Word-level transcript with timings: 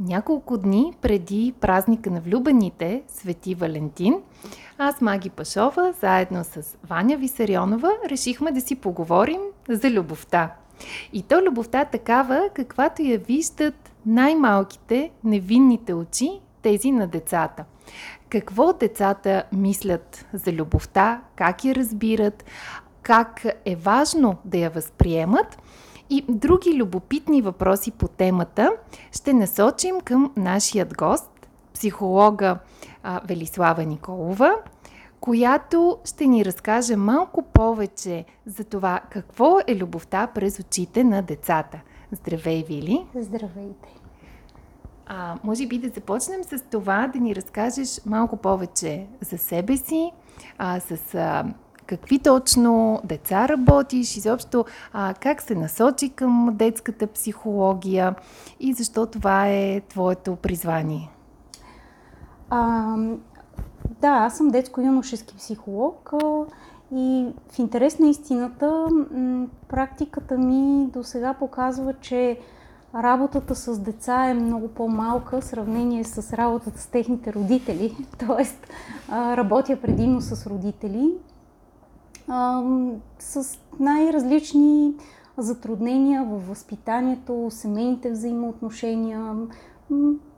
няколко 0.00 0.58
дни 0.58 0.92
преди 1.02 1.54
празника 1.60 2.10
на 2.10 2.20
влюбените, 2.20 3.02
Свети 3.08 3.54
Валентин, 3.54 4.14
аз, 4.78 5.00
Маги 5.00 5.30
Пашова, 5.30 5.94
заедно 6.00 6.44
с 6.44 6.76
Ваня 6.88 7.16
Висарионова, 7.16 7.90
решихме 8.10 8.52
да 8.52 8.60
си 8.60 8.74
поговорим 8.76 9.40
за 9.68 9.90
любовта. 9.90 10.54
И 11.12 11.22
то 11.22 11.42
любовта 11.42 11.84
такава, 11.84 12.48
каквато 12.54 13.02
я 13.02 13.18
виждат 13.18 13.92
най-малките, 14.06 15.10
невинните 15.24 15.94
очи, 15.94 16.30
тези 16.62 16.92
на 16.92 17.06
децата. 17.06 17.64
Какво 18.28 18.72
децата 18.72 19.42
мислят 19.52 20.26
за 20.32 20.52
любовта, 20.52 21.22
как 21.36 21.64
я 21.64 21.74
разбират, 21.74 22.44
как 23.02 23.46
е 23.64 23.76
важно 23.76 24.36
да 24.44 24.58
я 24.58 24.70
възприемат– 24.70 25.58
и 26.10 26.24
други 26.28 26.74
любопитни 26.74 27.42
въпроси 27.42 27.90
по 27.90 28.08
темата 28.08 28.72
ще 29.12 29.32
насочим 29.32 30.00
към 30.00 30.32
нашият 30.36 30.96
гост, 30.96 31.48
психолога 31.74 32.58
а, 33.02 33.20
Велислава 33.24 33.84
Николова, 33.84 34.54
която 35.20 35.98
ще 36.04 36.26
ни 36.26 36.44
разкаже 36.44 36.96
малко 36.96 37.42
повече 37.42 38.24
за 38.46 38.64
това 38.64 39.00
какво 39.10 39.58
е 39.66 39.76
любовта 39.76 40.26
през 40.26 40.58
очите 40.60 41.04
на 41.04 41.22
децата. 41.22 41.80
Здравей, 42.12 42.64
Вили! 42.68 43.06
Здравейте! 43.14 43.88
А, 45.06 45.36
може 45.44 45.66
би 45.66 45.78
да 45.78 45.88
започнем 45.88 46.44
с 46.44 46.64
това 46.70 47.10
да 47.12 47.18
ни 47.18 47.36
разкажеш 47.36 48.00
малко 48.06 48.36
повече 48.36 49.06
за 49.20 49.38
себе 49.38 49.76
си, 49.76 50.12
а, 50.58 50.80
с 50.80 51.14
а, 51.14 51.44
какви 51.88 52.18
точно 52.18 53.00
деца 53.04 53.48
работиш, 53.48 54.16
изобщо 54.16 54.64
а, 54.92 55.14
как 55.14 55.42
се 55.42 55.54
насочи 55.54 56.10
към 56.10 56.50
детската 56.52 57.06
психология 57.06 58.14
и 58.60 58.72
защо 58.72 59.06
това 59.06 59.48
е 59.48 59.80
твоето 59.80 60.36
призвание? 60.36 61.10
А, 62.50 62.96
да, 64.00 64.08
аз 64.08 64.36
съм 64.36 64.50
детско-юношески 64.50 65.36
психолог 65.36 66.12
а, 66.12 66.44
и 66.94 67.26
в 67.52 67.58
интерес 67.58 67.98
на 67.98 68.08
истината 68.08 68.86
м- 68.90 69.46
практиката 69.68 70.38
ми 70.38 70.86
до 70.86 71.02
сега 71.02 71.34
показва, 71.34 71.94
че 72.00 72.38
работата 72.94 73.54
с 73.54 73.78
деца 73.78 74.24
е 74.24 74.34
много 74.34 74.68
по-малка 74.68 75.40
в 75.40 75.44
сравнение 75.44 76.04
с 76.04 76.32
работата 76.32 76.80
с 76.80 76.86
техните 76.86 77.32
родители. 77.32 77.96
Тоест, 78.26 78.66
работя 79.10 79.80
предимно 79.80 80.20
с 80.20 80.46
родители 80.46 81.12
а, 82.28 82.62
с 83.18 83.58
най-различни 83.80 84.94
затруднения 85.38 86.24
във 86.24 86.48
възпитанието, 86.48 87.48
семейните 87.50 88.10
взаимоотношения, 88.10 89.34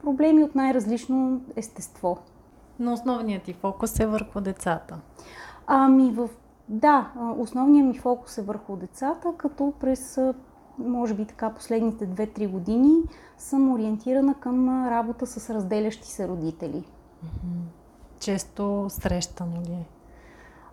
проблеми 0.02 0.44
от 0.44 0.54
най-различно 0.54 1.40
естество. 1.56 2.18
Но 2.78 2.92
основният 2.92 3.42
ти 3.42 3.52
фокус 3.52 4.00
е 4.00 4.06
върху 4.06 4.40
децата. 4.40 4.98
Ами, 5.66 6.10
в... 6.10 6.28
да, 6.68 7.12
основният 7.38 7.88
ми 7.88 7.98
фокус 7.98 8.38
е 8.38 8.42
върху 8.42 8.76
децата, 8.76 9.32
като 9.36 9.72
през, 9.80 10.18
може 10.78 11.14
би 11.14 11.24
така, 11.24 11.50
последните 11.50 12.08
2-3 12.08 12.48
години 12.48 13.02
съм 13.38 13.72
ориентирана 13.72 14.34
към 14.34 14.88
работа 14.88 15.26
с 15.26 15.54
разделящи 15.54 16.08
се 16.08 16.28
родители. 16.28 16.84
Често 18.18 18.86
срещано 18.88 19.62
ли 19.68 19.72
е? 19.72 19.99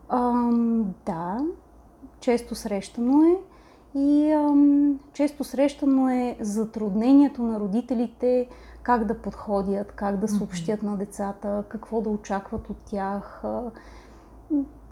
Ам, 0.10 0.94
да, 1.06 1.46
често 2.20 2.56
срещано 2.56 3.24
е. 3.24 3.36
И 3.96 4.32
ам, 4.32 5.00
често 5.14 5.44
срещано 5.44 6.10
е 6.10 6.38
затруднението 6.40 7.44
на 7.44 7.60
родителите 7.60 8.48
как 8.84 9.06
да 9.06 9.18
подходят, 9.18 9.92
как 9.92 10.18
да 10.18 10.28
съобщят 10.28 10.80
mm-hmm. 10.80 10.84
на 10.84 10.98
децата, 10.98 11.64
какво 11.70 12.02
да 12.02 12.10
очакват 12.10 12.70
от 12.70 12.78
тях. 12.78 13.44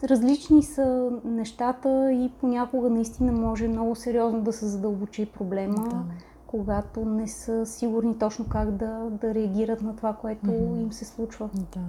Различни 0.04 0.62
са 0.62 1.10
нещата 1.24 2.12
и 2.12 2.30
понякога 2.40 2.90
наистина 2.90 3.32
може 3.32 3.68
много 3.68 3.94
сериозно 3.94 4.40
да 4.40 4.52
се 4.52 4.66
задълбочи 4.66 5.26
проблема, 5.26 5.88
да. 5.88 6.02
когато 6.46 7.04
не 7.04 7.28
са 7.28 7.66
сигурни 7.66 8.18
точно 8.18 8.44
как 8.48 8.70
да, 8.70 9.08
да 9.10 9.34
реагират 9.34 9.82
на 9.82 9.96
това, 9.96 10.12
което 10.12 10.46
mm-hmm. 10.46 10.82
им 10.82 10.92
се 10.92 11.04
случва. 11.04 11.48
Да. 11.54 11.80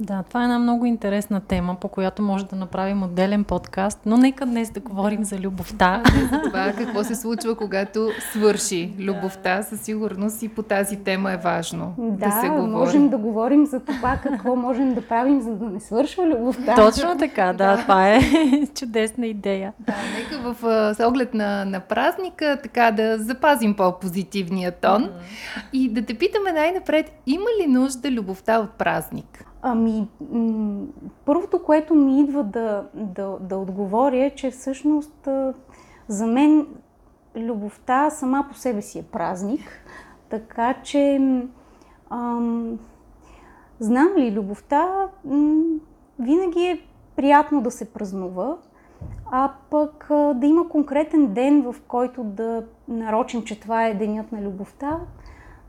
Да, 0.00 0.22
това 0.28 0.40
е 0.40 0.44
една 0.44 0.58
много 0.58 0.86
интересна 0.86 1.40
тема, 1.40 1.76
по 1.80 1.88
която 1.88 2.22
може 2.22 2.46
да 2.46 2.56
направим 2.56 3.02
отделен 3.02 3.44
подкаст, 3.44 4.00
но 4.06 4.16
нека 4.16 4.46
днес 4.46 4.70
да 4.70 4.80
говорим 4.80 5.24
за 5.24 5.38
любовта. 5.38 6.02
За 6.32 6.40
това 6.42 6.72
какво 6.78 7.04
се 7.04 7.14
случва, 7.14 7.54
когато 7.54 8.10
свърши 8.32 8.94
любовта, 8.98 9.62
със 9.62 9.80
сигурност 9.80 10.42
и 10.42 10.48
по 10.48 10.62
тази 10.62 10.96
тема 10.96 11.32
е 11.32 11.36
важно 11.36 11.94
да, 11.98 12.26
да 12.26 12.40
се 12.40 12.48
говори. 12.48 12.70
можем 12.70 13.08
да 13.08 13.18
говорим 13.18 13.66
за 13.66 13.80
това 13.80 14.18
какво 14.22 14.56
можем 14.56 14.94
да 14.94 15.08
правим, 15.08 15.40
за 15.40 15.50
да 15.50 15.64
не 15.64 15.80
свършва 15.80 16.26
любовта. 16.26 16.74
Точно 16.74 17.18
така, 17.18 17.52
да, 17.52 17.76
това 17.76 18.08
е 18.08 18.20
чудесна 18.74 19.26
идея. 19.26 19.72
Да, 19.78 19.94
нека 20.18 20.52
в 20.52 20.56
с 20.94 21.06
оглед 21.06 21.34
на, 21.34 21.64
на 21.64 21.80
празника 21.80 22.58
така 22.62 22.90
да 22.90 23.18
запазим 23.18 23.74
по-позитивния 23.74 24.72
тон 24.72 25.02
mm-hmm. 25.02 25.62
и 25.72 25.88
да 25.88 26.02
те 26.02 26.14
питаме 26.14 26.52
най-напред, 26.52 27.12
има 27.26 27.46
ли 27.60 27.66
нужда 27.66 28.10
любовта 28.10 28.58
от 28.58 28.70
празник? 28.70 29.45
Ами, 29.62 30.08
първото, 31.24 31.62
което 31.62 31.94
ми 31.94 32.20
идва 32.20 32.44
да, 32.44 32.84
да, 32.94 33.36
да 33.40 33.56
отговоря 33.56 34.24
е, 34.24 34.30
че 34.30 34.50
всъщност 34.50 35.28
за 36.08 36.26
мен 36.26 36.66
любовта 37.36 38.10
сама 38.10 38.46
по 38.48 38.54
себе 38.54 38.82
си 38.82 38.98
е 38.98 39.02
празник. 39.02 39.84
Така 40.28 40.74
че, 40.82 41.20
ам, 42.10 42.78
знам 43.80 44.08
ли, 44.16 44.32
любовта 44.32 45.08
м- 45.24 45.78
винаги 46.18 46.60
е 46.60 46.82
приятно 47.16 47.60
да 47.60 47.70
се 47.70 47.92
празнува, 47.92 48.56
а 49.30 49.52
пък 49.70 50.06
да 50.10 50.46
има 50.46 50.68
конкретен 50.68 51.34
ден, 51.34 51.62
в 51.62 51.74
който 51.88 52.24
да 52.24 52.64
нарочим, 52.88 53.42
че 53.42 53.60
това 53.60 53.86
е 53.86 53.94
денят 53.94 54.32
на 54.32 54.42
любовта, 54.42 55.00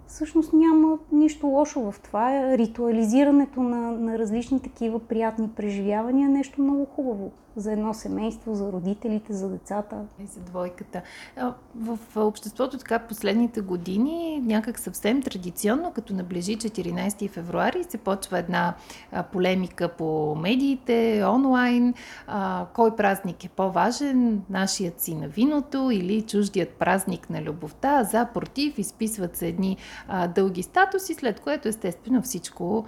всъщност 0.08 0.54
няма 0.54 0.98
нищо 1.12 1.48
лошо 1.48 1.92
в 1.92 2.00
това. 2.04 2.58
Ритуализирането 2.58 3.64
на, 3.64 3.92
на 3.92 4.20
различни 4.20 4.62
такива 4.62 5.00
приятни 5.00 5.50
преживявания 5.56 6.26
е 6.26 6.32
нещо 6.32 6.62
много 6.62 6.86
хубаво 6.86 7.32
за 7.58 7.72
едно 7.72 7.94
семейство, 7.94 8.56
за 8.56 8.72
родителите, 8.72 9.34
за 9.34 9.50
децата. 9.50 9.96
И 10.24 10.26
за 10.26 10.40
двойката. 10.40 11.02
В 11.76 12.00
обществото 12.16 12.78
така 12.78 13.00
последните 13.00 13.62
години 13.62 14.42
някак 14.46 14.80
съвсем 14.80 15.22
традиционно, 15.22 15.92
като 15.92 16.14
наближи 16.14 16.58
14 16.58 17.30
февруари, 17.30 17.84
се 17.84 17.98
почва 17.98 18.40
една 18.40 18.74
полемика 19.32 19.90
по 19.90 20.36
медиите, 20.36 21.24
онлайн, 21.26 21.94
кой 22.74 22.96
празник 22.96 23.44
е 23.46 23.50
по-важен, 23.50 24.42
нашият 24.50 25.02
си 25.02 25.16
на 25.16 25.28
виното 25.28 25.90
или 25.92 26.22
чуждият 26.22 26.70
празник 26.70 27.30
на 27.30 27.42
любовта, 27.42 28.04
за, 28.04 28.26
против, 28.34 28.78
изписват 28.78 29.38
се 29.38 29.48
едни 29.48 29.78
дълги 30.36 30.64
статуси, 30.64 31.14
след 31.14 31.40
което 31.40 31.68
естествено 31.68 32.22
всичко 32.22 32.86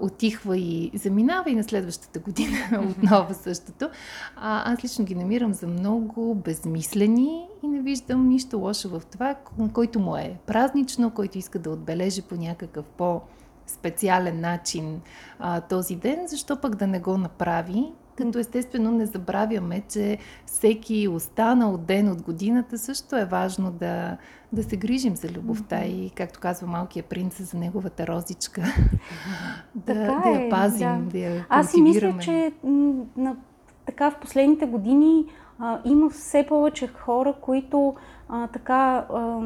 отихва 0.00 0.58
и 0.58 0.90
заминава 0.94 1.50
и 1.50 1.54
на 1.54 1.64
следващата 1.64 2.18
година 2.18 2.56
отново 2.90 3.34
същото 3.34 3.85
нещо. 3.86 3.98
А, 4.36 4.72
аз 4.72 4.84
лично 4.84 5.04
ги 5.04 5.14
намирам 5.14 5.54
за 5.54 5.66
много 5.66 6.34
безмислени 6.34 7.48
и 7.62 7.68
не 7.68 7.80
виждам 7.80 8.28
нищо 8.28 8.58
лошо 8.58 8.88
в 8.88 9.02
това, 9.12 9.34
който 9.72 10.00
му 10.00 10.16
е 10.16 10.38
празнично, 10.46 11.10
който 11.10 11.38
иска 11.38 11.58
да 11.58 11.70
отбележи 11.70 12.22
по 12.22 12.34
някакъв 12.34 12.84
по- 12.86 13.20
специален 13.66 14.40
начин 14.40 15.00
а, 15.38 15.60
този 15.60 15.96
ден, 15.96 16.26
защо 16.26 16.60
пък 16.60 16.76
да 16.76 16.86
не 16.86 17.00
го 17.00 17.18
направи? 17.18 17.92
Като 18.16 18.38
естествено 18.38 18.90
не 18.90 19.06
забравяме, 19.06 19.82
че 19.88 20.18
всеки 20.46 21.08
останал 21.08 21.76
ден 21.76 22.08
от 22.08 22.22
годината 22.22 22.78
също 22.78 23.16
е 23.16 23.24
важно 23.24 23.70
да, 23.70 24.16
да 24.52 24.62
се 24.62 24.76
грижим 24.76 25.16
за 25.16 25.28
любовта 25.28 25.84
и, 25.84 26.10
както 26.10 26.40
казва 26.40 26.66
малкия 26.66 27.02
принц, 27.02 27.42
за 27.42 27.58
неговата 27.58 28.06
розичка. 28.06 28.62
да, 29.74 29.94
да 29.94 30.28
я 30.28 30.46
е, 30.46 30.48
пазим, 30.48 31.04
да, 31.04 31.10
да 31.10 31.18
я 31.18 31.46
Аз 31.48 31.70
си 31.70 31.80
мисля, 31.80 32.18
че 32.20 32.52
на 33.16 33.36
така 33.86 34.10
в 34.10 34.20
последните 34.20 34.66
години 34.66 35.26
а, 35.58 35.80
има 35.84 36.10
все 36.10 36.46
повече 36.48 36.86
хора, 36.86 37.34
които 37.40 37.94
а, 38.28 38.46
така 38.46 39.06
а, 39.14 39.40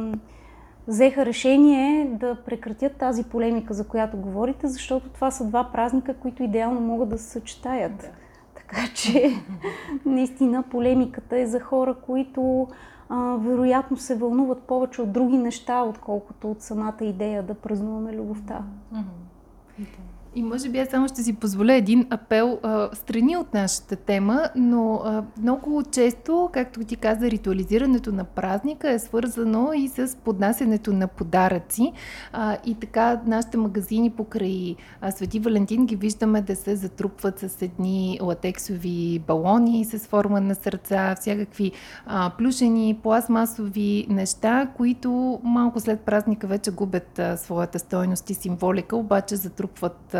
взеха 0.88 1.26
решение 1.26 2.16
да 2.20 2.36
прекратят 2.46 2.96
тази 2.96 3.24
полемика, 3.24 3.74
за 3.74 3.88
която 3.88 4.16
говорите, 4.16 4.68
защото 4.68 5.08
това 5.08 5.30
са 5.30 5.44
два 5.44 5.68
празника, 5.72 6.14
които 6.14 6.42
идеално 6.42 6.80
могат 6.80 7.08
да 7.08 7.18
се 7.18 7.30
съчетаят. 7.30 7.96
Да. 7.96 8.08
Така 8.54 8.76
че, 8.94 9.32
наистина, 10.04 10.62
полемиката 10.62 11.38
е 11.38 11.46
за 11.46 11.60
хора, 11.60 11.94
които 11.94 12.68
а, 13.08 13.36
вероятно 13.40 13.96
се 13.96 14.16
вълнуват 14.16 14.62
повече 14.62 15.02
от 15.02 15.12
други 15.12 15.38
неща, 15.38 15.82
отколкото 15.82 16.50
от 16.50 16.62
самата 16.62 16.96
идея 17.00 17.42
да 17.42 17.54
празнуваме 17.54 18.12
любовта. 18.12 18.62
Mm-hmm. 18.94 19.30
И 20.34 20.42
може 20.42 20.68
би 20.68 20.78
аз 20.78 20.88
само 20.88 21.08
ще 21.08 21.22
си 21.22 21.32
позволя 21.32 21.74
един 21.74 22.06
апел 22.10 22.58
а, 22.62 22.88
страни 22.92 23.36
от 23.36 23.54
нашата 23.54 23.96
тема, 23.96 24.50
но 24.56 25.00
а, 25.04 25.24
много 25.42 25.82
често, 25.90 26.50
както 26.52 26.84
ти 26.84 26.96
каза, 26.96 27.30
ритуализирането 27.30 28.12
на 28.12 28.24
празника 28.24 28.90
е 28.90 28.98
свързано 28.98 29.72
и 29.72 29.88
с 29.88 30.16
поднасянето 30.24 30.92
на 30.92 31.08
подаръци. 31.08 31.92
А, 32.32 32.56
и 32.66 32.74
така 32.74 33.20
нашите 33.26 33.56
магазини 33.56 34.10
покрай 34.10 34.76
а, 35.00 35.10
Свети 35.10 35.40
Валентин 35.40 35.86
ги 35.86 35.96
виждаме 35.96 36.42
да 36.42 36.56
се 36.56 36.76
затрупват 36.76 37.38
с 37.38 37.62
едни 37.62 38.18
латексови 38.22 39.22
балони 39.26 39.84
с 39.84 39.98
форма 39.98 40.40
на 40.40 40.54
сърца, 40.54 41.14
всякакви 41.20 41.72
а, 42.06 42.30
плюшени, 42.38 43.00
пластмасови 43.02 44.06
неща, 44.08 44.68
които 44.76 45.40
малко 45.42 45.80
след 45.80 46.00
празника 46.00 46.46
вече 46.46 46.70
губят 46.70 47.18
а, 47.18 47.36
своята 47.36 47.78
стойност 47.78 48.30
и 48.30 48.34
символика, 48.34 48.96
обаче 48.96 49.36
затрупват 49.36 50.14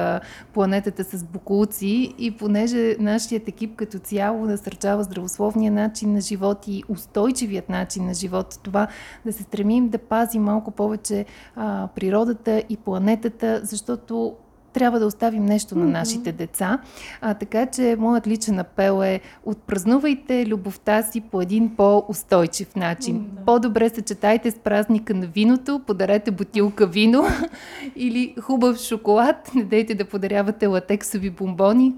планетата 0.52 1.04
с 1.04 1.24
букулци 1.24 2.14
и 2.18 2.30
понеже 2.30 2.96
нашият 2.98 3.48
екип 3.48 3.76
като 3.76 3.98
цяло 3.98 4.44
насърчава 4.46 5.02
здравословния 5.02 5.72
начин 5.72 6.12
на 6.12 6.20
живот 6.20 6.68
и 6.68 6.82
устойчивият 6.88 7.68
начин 7.68 8.06
на 8.06 8.14
живот, 8.14 8.60
това 8.62 8.88
да 9.26 9.32
се 9.32 9.42
стремим 9.42 9.88
да 9.88 9.98
пазим 9.98 10.42
малко 10.42 10.70
повече 10.70 11.24
а, 11.56 11.88
природата 11.94 12.62
и 12.68 12.76
планетата, 12.76 13.60
защото 13.62 14.36
трябва 14.72 14.98
да 14.98 15.06
оставим 15.06 15.44
нещо 15.44 15.78
на 15.78 15.84
нашите 15.84 16.32
деца. 16.32 16.78
А, 17.20 17.34
така 17.34 17.66
че 17.66 17.96
моят 17.98 18.26
личен 18.26 18.58
апел 18.58 19.02
е 19.04 19.20
отпразнувайте 19.44 20.46
любовта 20.46 21.02
си 21.02 21.20
по 21.20 21.40
един 21.40 21.76
по-устойчив 21.76 22.76
начин. 22.76 23.26
По-добре 23.46 23.88
съчетайте 23.88 24.50
с 24.50 24.58
празника 24.58 25.14
на 25.14 25.26
виното, 25.26 25.80
подарете 25.86 26.30
бутилка 26.30 26.86
вино 26.86 27.24
или 27.96 28.34
хубав 28.40 28.78
шоколад. 28.78 29.54
Не 29.54 29.64
дейте 29.64 29.94
да 29.94 30.04
подарявате 30.04 30.66
латексови 30.66 31.30
бомбони, 31.30 31.94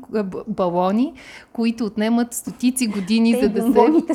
балони, 0.48 1.12
които 1.52 1.84
отнемат 1.84 2.34
стотици 2.34 2.86
години, 2.86 3.32
Те 3.32 3.40
за 3.40 3.48
да 3.48 3.62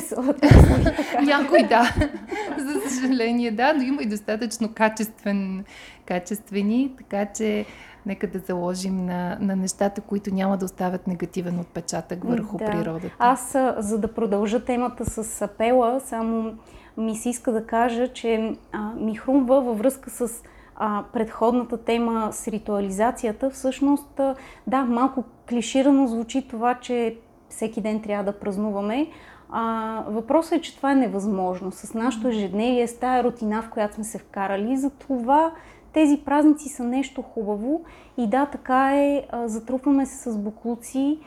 са 0.00 0.20
латексови. 0.20 0.84
Някой 1.22 1.62
да. 1.62 1.94
за 2.58 2.90
съжаление, 2.90 3.50
да, 3.50 3.72
но 3.72 3.82
има 3.82 4.02
и 4.02 4.06
достатъчно 4.06 4.68
качествен, 4.74 5.64
качествени, 6.06 6.90
така 6.98 7.26
че 7.32 7.64
нека 8.06 8.30
да 8.30 8.38
заложим 8.38 9.06
на, 9.06 9.38
на 9.40 9.56
нещата, 9.56 10.00
които 10.00 10.34
няма 10.34 10.56
да 10.56 10.64
оставят 10.64 11.06
негативен 11.06 11.60
отпечатък 11.60 12.24
върху 12.24 12.58
да. 12.58 12.64
природата. 12.64 13.16
Аз, 13.18 13.56
за 13.78 13.98
да 13.98 14.14
продължа 14.14 14.64
темата 14.64 15.04
с 15.04 15.42
апела, 15.42 16.00
само 16.00 16.54
ми 16.96 17.16
се 17.16 17.28
иска 17.28 17.52
да 17.52 17.66
кажа, 17.66 18.08
че 18.08 18.56
а, 18.72 18.92
ми 18.94 19.14
хрумва 19.14 19.60
във 19.60 19.78
връзка 19.78 20.10
с 20.10 20.42
а, 20.76 21.04
предходната 21.12 21.84
тема 21.84 22.28
с 22.32 22.48
ритуализацията. 22.48 23.50
Всъщност, 23.50 24.20
а, 24.20 24.34
да, 24.66 24.84
малко 24.84 25.24
клиширано 25.48 26.06
звучи 26.06 26.48
това, 26.48 26.74
че 26.74 27.16
всеки 27.48 27.80
ден 27.80 28.02
трябва 28.02 28.32
да 28.32 28.38
празнуваме. 28.38 29.06
А, 29.50 30.04
въпросът 30.08 30.52
е, 30.52 30.60
че 30.60 30.76
това 30.76 30.92
е 30.92 30.96
невъзможно. 30.96 31.72
С 31.72 31.94
нашото 31.94 32.28
ежедневие, 32.28 32.86
с 32.86 32.98
тая 32.98 33.24
рутина, 33.24 33.62
в 33.62 33.70
която 33.70 33.94
сме 33.94 34.04
се 34.04 34.18
вкарали, 34.18 34.76
за 34.76 34.90
това 34.90 35.52
тези 35.98 36.16
празници 36.16 36.68
са 36.68 36.84
нещо 36.84 37.22
хубаво. 37.22 37.80
И 38.18 38.26
да, 38.26 38.46
така 38.46 38.96
е, 38.96 39.26
затрупваме 39.44 40.06
се 40.06 40.30
с 40.30 40.38
буклуци, 40.38 41.18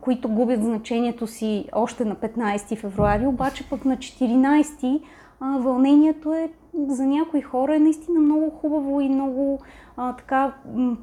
които 0.00 0.28
губят 0.28 0.62
значението 0.62 1.26
си 1.26 1.68
още 1.72 2.04
на 2.04 2.16
15 2.16 2.76
февруари, 2.76 3.26
обаче 3.26 3.68
пък 3.70 3.84
на 3.84 3.96
14 3.96 5.00
вълнението 5.40 6.34
е 6.34 6.50
за 6.88 7.06
някои 7.06 7.40
хора 7.40 7.76
е 7.76 7.78
наистина 7.78 8.20
много 8.20 8.50
хубаво 8.50 9.00
и 9.00 9.08
много 9.08 9.60
а, 9.96 10.16
така 10.16 10.52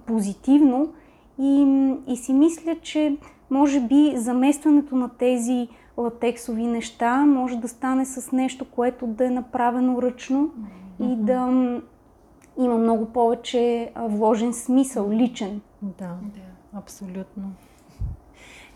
позитивно. 0.06 0.94
И, 1.40 1.84
и 2.08 2.16
си 2.16 2.34
мисля, 2.34 2.76
че 2.82 3.18
може 3.50 3.80
би 3.80 4.14
заместването 4.16 4.96
на 4.96 5.10
тези 5.10 5.68
латексови 5.98 6.64
неща 6.64 7.26
може 7.26 7.58
да 7.58 7.68
стане 7.68 8.06
с 8.06 8.32
нещо, 8.32 8.66
което 8.66 9.08
да 9.08 9.26
е 9.26 9.30
направено 9.30 10.02
ръчно 10.02 10.48
mm-hmm. 10.48 11.14
и 11.14 11.16
да 11.16 11.50
има 12.64 12.78
много 12.78 13.06
повече 13.06 13.92
вложен 13.98 14.54
смисъл, 14.54 15.12
личен. 15.12 15.62
Да, 15.82 16.08
да, 16.22 16.78
абсолютно. 16.80 17.52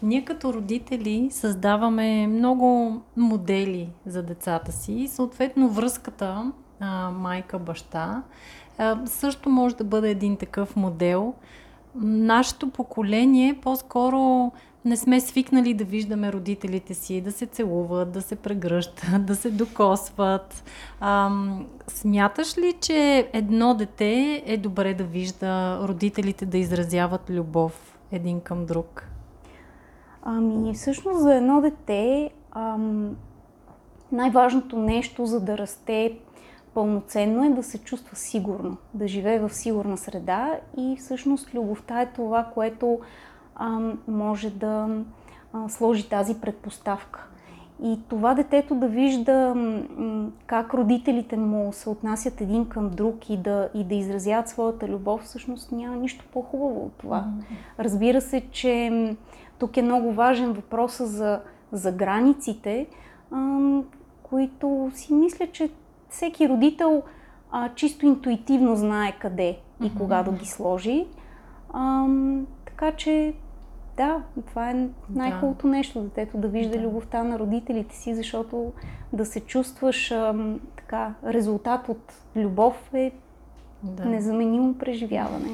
Ние 0.03 0.25
като 0.25 0.53
родители 0.53 1.29
създаваме 1.31 2.27
много 2.27 2.97
модели 3.17 3.89
за 4.05 4.23
децата 4.23 4.71
си 4.71 4.93
и 4.93 5.07
съответно 5.07 5.69
връзката 5.69 6.51
майка-баща 7.11 8.23
също 9.05 9.49
може 9.49 9.75
да 9.75 9.83
бъде 9.83 10.09
един 10.09 10.37
такъв 10.37 10.75
модел. 10.75 11.33
Нашето 11.95 12.69
поколение 12.69 13.59
по-скоро 13.61 14.51
не 14.85 14.97
сме 14.97 15.21
свикнали 15.21 15.73
да 15.73 15.83
виждаме 15.83 16.33
родителите 16.33 16.93
си, 16.93 17.21
да 17.21 17.31
се 17.31 17.45
целуват, 17.45 18.11
да 18.11 18.21
се 18.21 18.35
прегръщат, 18.35 19.05
да 19.25 19.35
се 19.35 19.51
докосват. 19.51 20.63
Ам, 20.99 21.67
смяташ 21.87 22.57
ли, 22.57 22.73
че 22.81 23.29
едно 23.33 23.73
дете 23.73 24.43
е 24.45 24.57
добре 24.57 24.93
да 24.93 25.03
вижда 25.03 25.79
родителите 25.87 26.45
да 26.45 26.57
изразяват 26.57 27.29
любов 27.29 27.97
един 28.11 28.41
към 28.41 28.65
друг? 28.65 29.07
Ами, 30.23 30.73
всъщност 30.73 31.19
за 31.21 31.35
едно 31.35 31.61
дете 31.61 32.29
ам, 32.51 33.15
най-важното 34.11 34.77
нещо, 34.79 35.25
за 35.25 35.39
да 35.39 35.57
расте 35.57 36.17
пълноценно 36.73 37.45
е 37.45 37.49
да 37.49 37.63
се 37.63 37.77
чувства 37.77 38.15
сигурно, 38.15 38.77
да 38.93 39.07
живее 39.07 39.39
в 39.39 39.53
сигурна 39.53 39.97
среда 39.97 40.59
и 40.77 40.95
всъщност 40.99 41.53
любовта 41.53 42.01
е 42.01 42.11
това, 42.11 42.43
което 42.43 42.99
а, 43.55 43.79
може 44.07 44.49
да 44.49 44.87
а, 45.53 45.69
сложи 45.69 46.09
тази 46.09 46.41
предпоставка. 46.41 47.27
И 47.83 47.99
това 48.09 48.33
детето 48.33 48.75
да 48.75 48.87
вижда 48.87 49.55
как 50.45 50.73
родителите 50.73 51.37
му 51.37 51.73
се 51.73 51.89
отнасят 51.89 52.41
един 52.41 52.65
към 52.65 52.89
друг 52.89 53.29
и 53.29 53.37
да, 53.37 53.69
и 53.73 53.83
да 53.83 53.95
изразят 53.95 54.49
своята 54.49 54.87
любов, 54.87 55.21
всъщност 55.21 55.71
няма 55.71 55.95
нищо 55.95 56.25
по-хубаво 56.33 56.85
от 56.85 56.93
това. 56.97 57.25
Разбира 57.79 58.21
се, 58.21 58.41
че 58.51 58.91
тук 59.59 59.77
е 59.77 59.81
много 59.81 60.13
важен 60.13 60.53
въпрос 60.53 61.01
за, 61.01 61.41
за 61.71 61.91
границите, 61.91 62.87
които 64.23 64.91
си 64.93 65.13
мисля, 65.13 65.47
че 65.51 65.69
всеки 66.09 66.49
родител 66.49 67.03
а, 67.51 67.69
чисто 67.75 68.05
интуитивно 68.05 68.75
знае 68.75 69.13
къде 69.19 69.57
и 69.83 69.95
кога 69.95 70.23
да 70.23 70.31
ги 70.31 70.45
сложи. 70.45 71.05
А, 71.73 72.07
така 72.65 72.91
че 72.91 73.33
да, 73.97 74.21
това 74.47 74.71
е 74.71 74.87
най-хубавото 75.09 75.67
да. 75.67 75.73
нещо, 75.73 76.01
детето 76.01 76.37
да 76.37 76.47
вижда 76.47 76.77
да. 76.77 76.83
любовта 76.83 77.23
на 77.23 77.39
родителите 77.39 77.95
си, 77.95 78.15
защото 78.15 78.71
да 79.13 79.25
се 79.25 79.39
чувстваш 79.39 80.11
а, 80.11 80.35
така, 80.75 81.13
резултат 81.25 81.89
от 81.89 82.13
любов 82.35 82.93
е 82.93 83.11
да. 83.83 84.05
незаменимо 84.05 84.73
преживяване. 84.73 85.49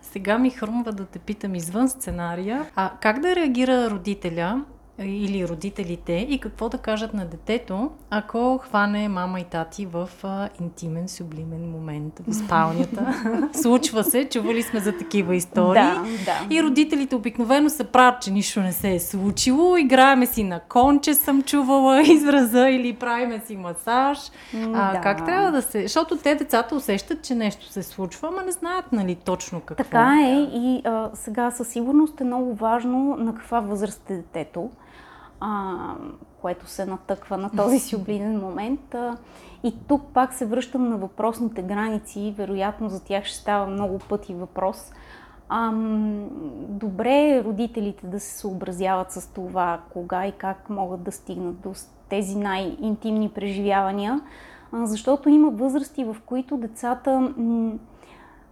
Сега 0.00 0.38
ми 0.38 0.50
хрумва 0.50 0.92
да 0.92 1.06
те 1.06 1.18
питам 1.18 1.54
извън 1.54 1.88
сценария. 1.88 2.66
А 2.76 2.90
как 3.00 3.20
да 3.20 3.36
реагира 3.36 3.90
родителя, 3.90 4.64
или 5.04 5.48
родителите 5.48 6.12
и 6.12 6.38
какво 6.38 6.68
да 6.68 6.78
кажат 6.78 7.14
на 7.14 7.26
детето, 7.26 7.90
ако 8.10 8.58
хване 8.58 9.08
мама 9.08 9.40
и 9.40 9.44
тати 9.44 9.86
в 9.86 10.10
а, 10.22 10.48
интимен, 10.60 11.08
сублимен 11.08 11.70
момент 11.70 12.20
в 12.28 12.34
спалнята. 12.44 13.14
Случва 13.52 14.04
се, 14.04 14.28
чували 14.28 14.62
сме 14.62 14.80
за 14.80 14.92
такива 14.92 15.36
истории. 15.36 15.82
Да, 15.82 16.04
да. 16.24 16.54
И 16.54 16.62
родителите 16.62 17.16
обикновено 17.16 17.70
се 17.70 17.84
правят, 17.84 18.22
че 18.22 18.30
нищо 18.30 18.60
не 18.60 18.72
се 18.72 18.94
е 18.94 19.00
случило. 19.00 19.76
Играеме 19.76 20.26
си 20.26 20.44
на 20.44 20.60
конче, 20.60 21.14
съм 21.14 21.42
чувала 21.42 22.02
израза, 22.06 22.68
или 22.68 22.92
правиме 22.92 23.42
си 23.46 23.56
масаж. 23.56 24.18
А, 24.54 24.92
да. 24.92 25.00
Как 25.00 25.26
трябва 25.26 25.52
да 25.52 25.62
се... 25.62 25.82
Защото 25.82 26.16
те 26.16 26.34
децата 26.34 26.74
усещат, 26.74 27.22
че 27.22 27.34
нещо 27.34 27.66
се 27.66 27.82
случва, 27.82 28.28
ама 28.28 28.42
не 28.42 28.52
знаят 28.52 28.92
нали, 28.92 29.14
точно 29.14 29.60
какво. 29.60 29.84
Така 29.84 30.18
е 30.22 30.48
и 30.54 30.82
а, 30.84 31.10
сега 31.14 31.50
със 31.50 31.68
сигурност 31.68 32.20
е 32.20 32.24
много 32.24 32.54
важно 32.54 33.16
на 33.18 33.34
каква 33.34 33.60
възраст 33.60 34.10
е 34.10 34.16
детето 34.16 34.70
а, 35.40 35.74
което 36.40 36.66
се 36.66 36.86
натъква 36.86 37.36
на 37.36 37.50
този 37.50 37.78
си 37.78 37.96
облинен 37.96 38.40
момент. 38.40 38.94
А, 38.94 39.16
и 39.62 39.74
тук 39.88 40.02
пак 40.14 40.34
се 40.34 40.46
връщам 40.46 40.88
на 40.88 40.96
въпросните 40.96 41.62
граници. 41.62 42.34
Вероятно 42.36 42.88
за 42.88 43.04
тях 43.04 43.24
ще 43.24 43.38
става 43.38 43.66
много 43.66 43.98
пъти 43.98 44.34
въпрос. 44.34 44.92
А, 45.48 45.72
добре 46.68 47.28
е 47.28 47.44
родителите 47.44 48.06
да 48.06 48.20
се 48.20 48.38
съобразяват 48.38 49.12
с 49.12 49.32
това, 49.32 49.80
кога 49.92 50.26
и 50.26 50.32
как 50.32 50.70
могат 50.70 51.02
да 51.02 51.12
стигнат 51.12 51.60
до 51.60 51.72
тези 52.08 52.36
най-интимни 52.36 53.28
преживявания, 53.28 54.20
а, 54.72 54.86
защото 54.86 55.28
има 55.28 55.50
възрасти, 55.50 56.04
в 56.04 56.16
които 56.26 56.56
децата 56.56 57.32
м- 57.36 57.72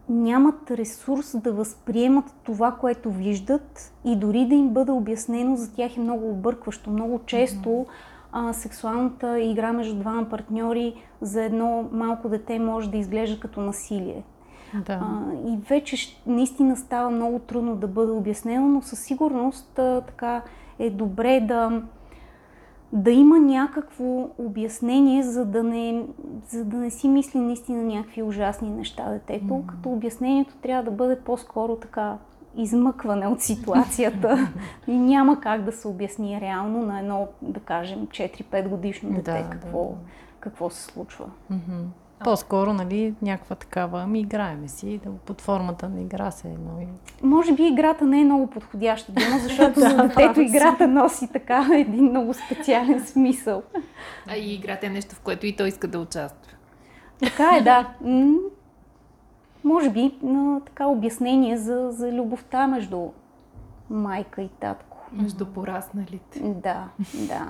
нямат 0.08 0.70
ресурс 0.70 1.36
да 1.36 1.52
възприемат 1.52 2.24
това, 2.44 2.72
което 2.72 3.10
виждат 3.10 3.92
и 4.04 4.16
дори 4.16 4.46
да 4.46 4.54
им 4.54 4.68
бъде 4.68 4.92
обяснено, 4.92 5.56
за 5.56 5.72
тях 5.72 5.96
е 5.96 6.00
много 6.00 6.30
объркващо. 6.30 6.90
Много 6.90 7.20
често 7.26 7.86
а, 8.32 8.52
сексуалната 8.52 9.40
игра 9.40 9.72
между 9.72 9.98
двама 9.98 10.24
партньори 10.24 10.94
за 11.20 11.42
едно 11.42 11.88
малко 11.92 12.28
дете 12.28 12.58
може 12.58 12.90
да 12.90 12.96
изглежда 12.96 13.40
като 13.40 13.60
насилие. 13.60 14.22
Да. 14.86 14.92
А, 14.92 15.22
и 15.48 15.56
вече 15.68 16.20
наистина 16.26 16.76
става 16.76 17.10
много 17.10 17.38
трудно 17.38 17.76
да 17.76 17.88
бъде 17.88 18.12
обяснено, 18.12 18.68
но 18.68 18.82
със 18.82 18.98
сигурност 18.98 19.78
а, 19.78 20.00
така 20.00 20.42
е 20.78 20.90
добре 20.90 21.40
да, 21.40 21.82
да 22.94 23.10
има 23.10 23.38
някакво 23.38 24.28
обяснение, 24.38 25.22
за 25.22 25.44
да 25.44 25.62
не, 25.62 26.06
за 26.48 26.64
да 26.64 26.76
не 26.76 26.90
си 26.90 27.08
мисли 27.08 27.38
наистина 27.38 27.82
някакви 27.82 28.22
ужасни 28.22 28.70
неща 28.70 29.10
детето, 29.10 29.54
mm. 29.54 29.66
като 29.66 29.92
обяснението 29.92 30.54
трябва 30.62 30.84
да 30.84 30.90
бъде 30.90 31.20
по-скоро 31.20 31.76
така 31.76 32.18
измъкване 32.56 33.26
от 33.26 33.40
ситуацията 33.40 34.52
няма 34.88 35.40
как 35.40 35.64
да 35.64 35.72
се 35.72 35.88
обясни 35.88 36.40
реално 36.40 36.86
на 36.86 36.98
едно, 36.98 37.28
да 37.42 37.60
кажем, 37.60 38.06
4-5 38.06 38.68
годишно 38.68 39.10
дете 39.10 39.32
да, 39.32 39.50
какво, 39.50 39.84
да. 39.84 39.94
какво 40.40 40.70
се 40.70 40.82
случва. 40.82 41.26
Mm-hmm. 41.52 41.84
По-скоро, 42.24 42.72
нали, 42.72 43.14
някаква 43.22 43.56
такава, 43.56 44.02
ами 44.02 44.20
играеме 44.20 44.68
си, 44.68 45.00
да, 45.04 45.10
под 45.10 45.40
формата 45.40 45.88
на 45.88 46.00
игра 46.00 46.30
се 46.30 46.48
едно. 46.48 46.70
Може 47.22 47.52
би 47.52 47.66
играта 47.66 48.04
не 48.04 48.20
е 48.20 48.24
много 48.24 48.46
подходяща 48.46 49.12
дума, 49.12 49.38
защото 49.42 49.80
за 49.80 49.96
детето 49.96 50.40
играта 50.40 50.88
носи 50.88 51.28
така 51.32 51.68
един 51.74 52.04
много 52.04 52.34
специален 52.34 53.06
смисъл. 53.06 53.62
А 54.28 54.36
и 54.36 54.54
играта 54.54 54.86
е 54.86 54.90
нещо, 54.90 55.14
в 55.14 55.20
което 55.20 55.46
и 55.46 55.56
той 55.56 55.68
иска 55.68 55.88
да 55.88 55.98
участва. 55.98 56.52
Така 57.22 57.56
е, 57.56 57.62
да. 57.62 57.94
може 59.64 59.90
би 59.90 60.14
на 60.22 60.60
така 60.60 60.86
обяснение 60.86 61.56
за, 61.56 61.88
за 61.90 62.12
любовта 62.12 62.66
между 62.66 63.08
майка 63.90 64.42
и 64.42 64.48
татко. 64.48 64.96
Между 65.12 65.46
порасналите. 65.46 66.40
Да, 66.40 66.88
да. 67.14 67.48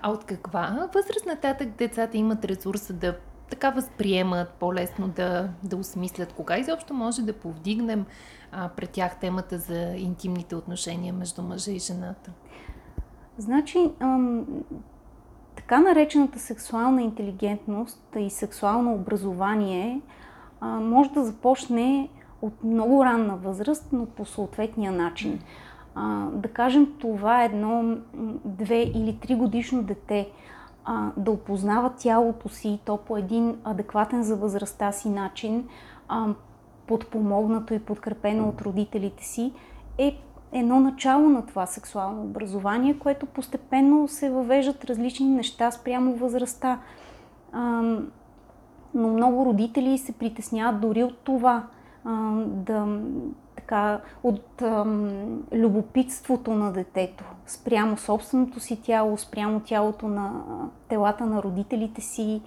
А 0.00 0.10
от 0.10 0.24
каква 0.24 0.88
възраст 0.94 1.26
нататък 1.26 1.68
децата 1.68 2.16
имат 2.16 2.44
ресурса 2.44 2.92
да 2.92 3.16
така 3.50 3.70
възприемат, 3.70 4.48
по-лесно 4.48 5.08
да, 5.08 5.48
да 5.62 5.76
осмислят 5.76 6.32
кога 6.32 6.58
изобщо 6.58 6.94
може 6.94 7.22
да 7.22 7.32
повдигнем 7.32 8.06
а, 8.52 8.68
пред 8.68 8.90
тях 8.90 9.18
темата 9.20 9.58
за 9.58 9.94
интимните 9.96 10.56
отношения 10.56 11.14
между 11.14 11.42
мъжа 11.42 11.70
и 11.70 11.78
жената? 11.78 12.30
Значи, 13.38 13.90
ам, 14.00 14.46
така 15.56 15.80
наречената 15.80 16.38
сексуална 16.38 17.02
интелигентност 17.02 18.02
и 18.18 18.30
сексуално 18.30 18.94
образование 18.94 20.00
а, 20.60 20.66
може 20.66 21.10
да 21.10 21.24
започне 21.24 22.08
от 22.42 22.64
много 22.64 23.04
ранна 23.04 23.36
възраст, 23.36 23.88
но 23.92 24.06
по 24.06 24.24
съответния 24.24 24.92
начин. 24.92 25.40
А, 25.94 26.26
да 26.26 26.48
кажем, 26.48 26.94
това 26.98 27.42
е 27.42 27.46
едно 27.46 27.96
две 28.44 28.82
или 28.82 29.18
три 29.20 29.34
годишно 29.34 29.82
дете 29.82 30.28
а, 30.90 31.10
да 31.16 31.30
опознава 31.30 31.90
тялото 31.98 32.48
си, 32.48 32.78
то 32.84 32.96
по 32.96 33.16
един 33.16 33.56
адекватен 33.64 34.22
за 34.22 34.36
възрастта 34.36 34.92
си 34.92 35.08
начин, 35.08 35.68
а, 36.08 36.26
подпомогнато 36.86 37.74
и 37.74 37.78
подкрепено 37.78 38.48
от 38.48 38.62
родителите 38.62 39.24
си, 39.24 39.52
е 39.98 40.18
едно 40.52 40.80
начало 40.80 41.28
на 41.28 41.46
това 41.46 41.66
сексуално 41.66 42.22
образование, 42.22 42.98
което 42.98 43.26
постепенно 43.26 44.08
се 44.08 44.30
въвеждат 44.30 44.84
различни 44.84 45.26
неща 45.26 45.70
спрямо 45.70 46.16
възрастта. 46.16 46.78
А, 47.52 47.82
но 48.94 49.08
много 49.08 49.46
родители 49.46 49.98
се 49.98 50.12
притесняват 50.12 50.80
дори 50.80 51.04
от 51.04 51.18
това 51.18 51.66
да 52.46 53.00
така, 53.56 54.00
от 54.22 54.62
ам, 54.62 55.42
любопитството 55.52 56.50
на 56.50 56.72
детето 56.72 57.24
спрямо 57.46 57.96
собственото 57.96 58.60
си 58.60 58.82
тяло, 58.82 59.18
спрямо 59.18 59.60
тялото 59.60 60.08
на 60.08 60.32
телата 60.88 61.26
на 61.26 61.42
родителите 61.42 62.00
си. 62.00 62.42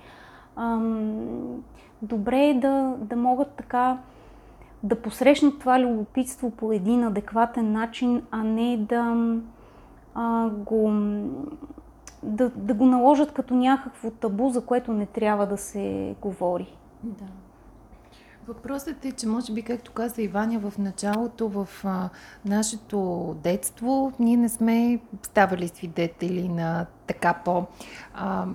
Ам, 0.56 1.64
добре 2.02 2.46
е 2.46 2.54
да, 2.54 2.96
да 2.98 3.16
могат 3.16 3.52
така 3.52 3.98
да 4.84 5.02
посрещнат 5.02 5.60
това 5.60 5.80
любопитство 5.80 6.52
по 6.52 6.72
един 6.72 7.04
адекватен 7.04 7.72
начин, 7.72 8.22
а 8.32 8.44
не 8.44 8.78
да 8.78 9.36
а, 10.16 10.50
го 10.50 10.92
да, 12.24 12.50
да 12.50 12.74
го 12.74 12.86
наложат 12.86 13.34
като 13.34 13.54
някакво 13.54 14.12
табу, 14.12 14.50
за 14.50 14.66
което 14.66 14.94
не 14.94 15.06
трябва 15.06 15.48
да 15.48 15.58
се 15.58 16.16
говори. 16.22 16.74
Да. 17.04 17.26
Въпросът 18.48 19.06
е, 19.06 19.12
че 19.12 19.28
може 19.28 19.54
би, 19.54 19.62
както 19.62 19.92
каза 19.92 20.22
Иваня 20.22 20.60
в 20.60 20.78
началото, 20.78 21.50
в 21.50 21.68
а, 21.84 22.10
нашето 22.46 23.36
детство, 23.44 24.14
ние 24.20 24.38
не 24.38 24.50
сме 24.50 25.00
ставали 25.24 25.68
свидетели 25.68 26.50
на 26.50 26.86
така 27.08 27.34
по... 27.46 27.66
А, 28.14 28.46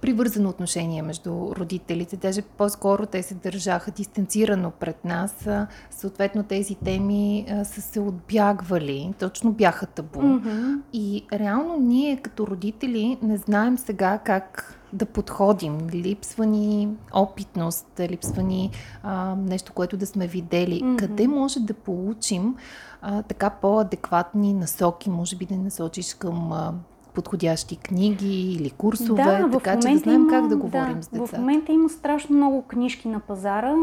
привързано 0.00 0.48
отношение 0.48 1.02
между 1.02 1.54
родителите. 1.56 2.16
Даже 2.16 2.42
по-скоро 2.42 3.06
те 3.06 3.22
се 3.22 3.34
държаха 3.34 3.90
дистанцирано 3.90 4.70
пред 4.70 5.04
нас. 5.04 5.48
Съответно 5.90 6.42
тези 6.42 6.74
теми 6.74 7.46
а, 7.50 7.64
са 7.64 7.80
се 7.80 8.00
отбягвали, 8.00 9.14
точно 9.18 9.52
бяха 9.52 9.86
табу. 9.86 10.20
Mm-hmm. 10.20 10.80
И 10.92 11.26
реално 11.32 11.76
ние 11.76 12.16
като 12.16 12.46
родители 12.46 13.18
не 13.22 13.36
знаем 13.36 13.78
сега 13.78 14.18
как 14.18 14.76
да 14.92 15.06
подходим. 15.06 15.78
Липсва 15.92 16.46
ни 16.46 16.88
опитност, 17.14 18.00
липсва 18.00 18.42
ни 18.42 18.70
а, 19.02 19.34
нещо, 19.34 19.72
което 19.72 19.96
да 19.96 20.06
сме 20.06 20.26
видели. 20.26 20.82
Mm-hmm. 20.82 20.98
Къде 20.98 21.28
може 21.28 21.60
да 21.60 21.74
получим 21.74 22.56
а, 23.02 23.22
така 23.22 23.50
по-адекватни 23.50 24.52
насоки? 24.52 25.10
Може 25.10 25.36
би 25.36 25.46
да 25.46 25.56
насочиш 25.56 26.14
към 26.14 26.52
а, 26.52 26.74
подходящи 27.14 27.76
книги 27.76 28.52
или 28.52 28.70
курсове, 28.70 29.22
да, 29.24 29.50
така 29.50 29.80
че 29.80 29.88
да 29.88 29.98
знаем 29.98 30.20
има, 30.20 30.30
как 30.30 30.48
да 30.48 30.56
говорим 30.56 30.96
да, 30.96 31.02
с 31.02 31.08
децата. 31.08 31.36
В 31.36 31.38
момента 31.38 31.72
има 31.72 31.88
страшно 31.88 32.36
много 32.36 32.62
книжки 32.62 33.08
на 33.08 33.20
пазара. 33.20 33.74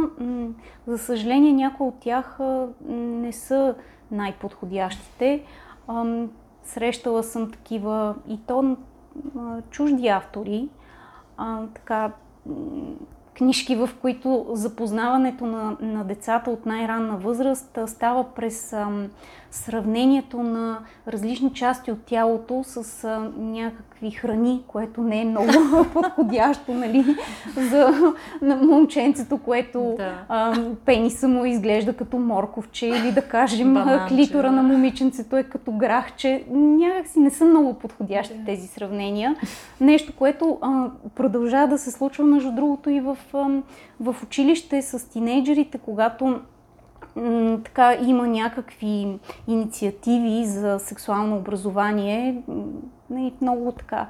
За 0.87 0.97
съжаление, 0.97 1.53
някои 1.53 1.87
от 1.87 1.99
тях 1.99 2.39
не 2.89 3.33
са 3.33 3.75
най-подходящите. 4.11 5.43
Срещала 6.63 7.23
съм 7.23 7.51
такива 7.51 8.15
и 8.27 8.39
то 8.47 8.77
чужди 9.69 10.07
автори, 10.07 10.69
а, 11.37 11.59
така, 11.73 12.11
книжки, 13.37 13.75
в 13.75 13.89
които 14.01 14.45
запознаването 14.53 15.45
на, 15.45 15.77
на 15.81 16.03
децата 16.03 16.51
от 16.51 16.65
най-ранна 16.65 17.17
възраст 17.17 17.79
става 17.87 18.23
през 18.23 18.75
сравнението 19.51 20.43
на 20.43 20.79
различни 21.07 21.53
части 21.53 21.91
от 21.91 22.01
тялото 22.05 22.63
с 22.63 23.03
а, 23.03 23.31
някакви 23.37 24.11
храни, 24.11 24.63
което 24.67 25.01
не 25.01 25.21
е 25.21 25.25
много 25.25 25.51
подходящо 25.93 26.73
нали, 26.73 27.05
за 27.57 28.13
на 28.41 28.55
момченцето, 28.55 29.37
което 29.37 29.93
да. 29.97 30.13
а, 30.29 30.55
пениса 30.85 31.27
му 31.27 31.45
изглежда 31.45 31.93
като 31.93 32.17
морковче 32.17 32.87
или 32.87 33.11
да 33.11 33.21
кажем 33.21 33.73
Бананче, 33.73 34.15
клитора 34.15 34.49
да. 34.49 34.55
на 34.55 34.63
момиченцето 34.63 35.37
е 35.37 35.43
като 35.43 35.71
грахче. 35.71 36.43
Някакси 36.51 37.19
не 37.19 37.29
са 37.29 37.45
много 37.45 37.73
подходящи 37.73 38.37
да. 38.37 38.45
тези 38.45 38.67
сравнения. 38.67 39.35
Нещо, 39.81 40.13
което 40.17 40.57
а, 40.61 40.85
продължава 41.15 41.67
да 41.67 41.77
се 41.77 41.91
случва 41.91 42.25
между 42.25 42.51
другото 42.51 42.89
и 42.89 42.99
в, 42.99 43.17
а, 43.33 43.47
в 43.99 44.15
училище 44.23 44.81
с 44.81 45.09
тинейджерите, 45.09 45.77
когато 45.77 46.39
така 47.63 47.97
има 48.05 48.27
някакви 48.27 49.19
инициативи 49.47 50.45
за 50.45 50.79
сексуално 50.79 51.37
образование, 51.37 52.43
много 53.41 53.71
така 53.71 54.07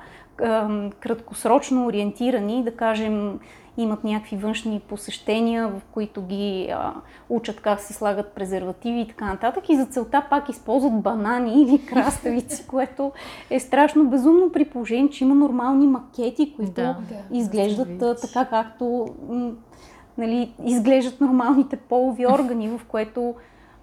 краткосрочно 0.99 1.85
ориентирани, 1.85 2.63
да 2.63 2.75
кажем, 2.75 3.39
имат 3.77 4.03
някакви 4.03 4.37
външни 4.37 4.79
посещения, 4.79 5.67
в 5.67 5.81
които 5.91 6.21
ги 6.21 6.69
а, 6.71 6.93
учат 7.29 7.61
как 7.61 7.79
се 7.79 7.93
слагат 7.93 8.31
презервативи 8.31 9.01
и 9.01 9.07
така 9.07 9.25
нататък. 9.25 9.69
И 9.69 9.75
за 9.75 9.85
целта 9.85 10.25
пак 10.29 10.49
използват 10.49 11.01
банани 11.01 11.61
или 11.61 11.85
краставици, 11.89 12.67
което 12.67 13.11
е 13.49 13.59
страшно 13.59 14.09
безумно 14.09 14.51
при 14.51 14.65
положение, 14.65 15.09
че 15.09 15.23
има 15.23 15.35
нормални 15.35 15.87
макети, 15.87 16.53
които 16.55 16.71
да, 16.71 16.97
да, 17.09 17.37
изглеждат 17.37 17.97
да 17.97 18.15
така 18.15 18.45
както 18.45 19.07
нали, 20.17 20.53
изглеждат 20.65 21.21
нормалните 21.21 21.75
полови 21.75 22.27
органи, 22.27 22.69
в 22.69 22.81
което 22.87 23.35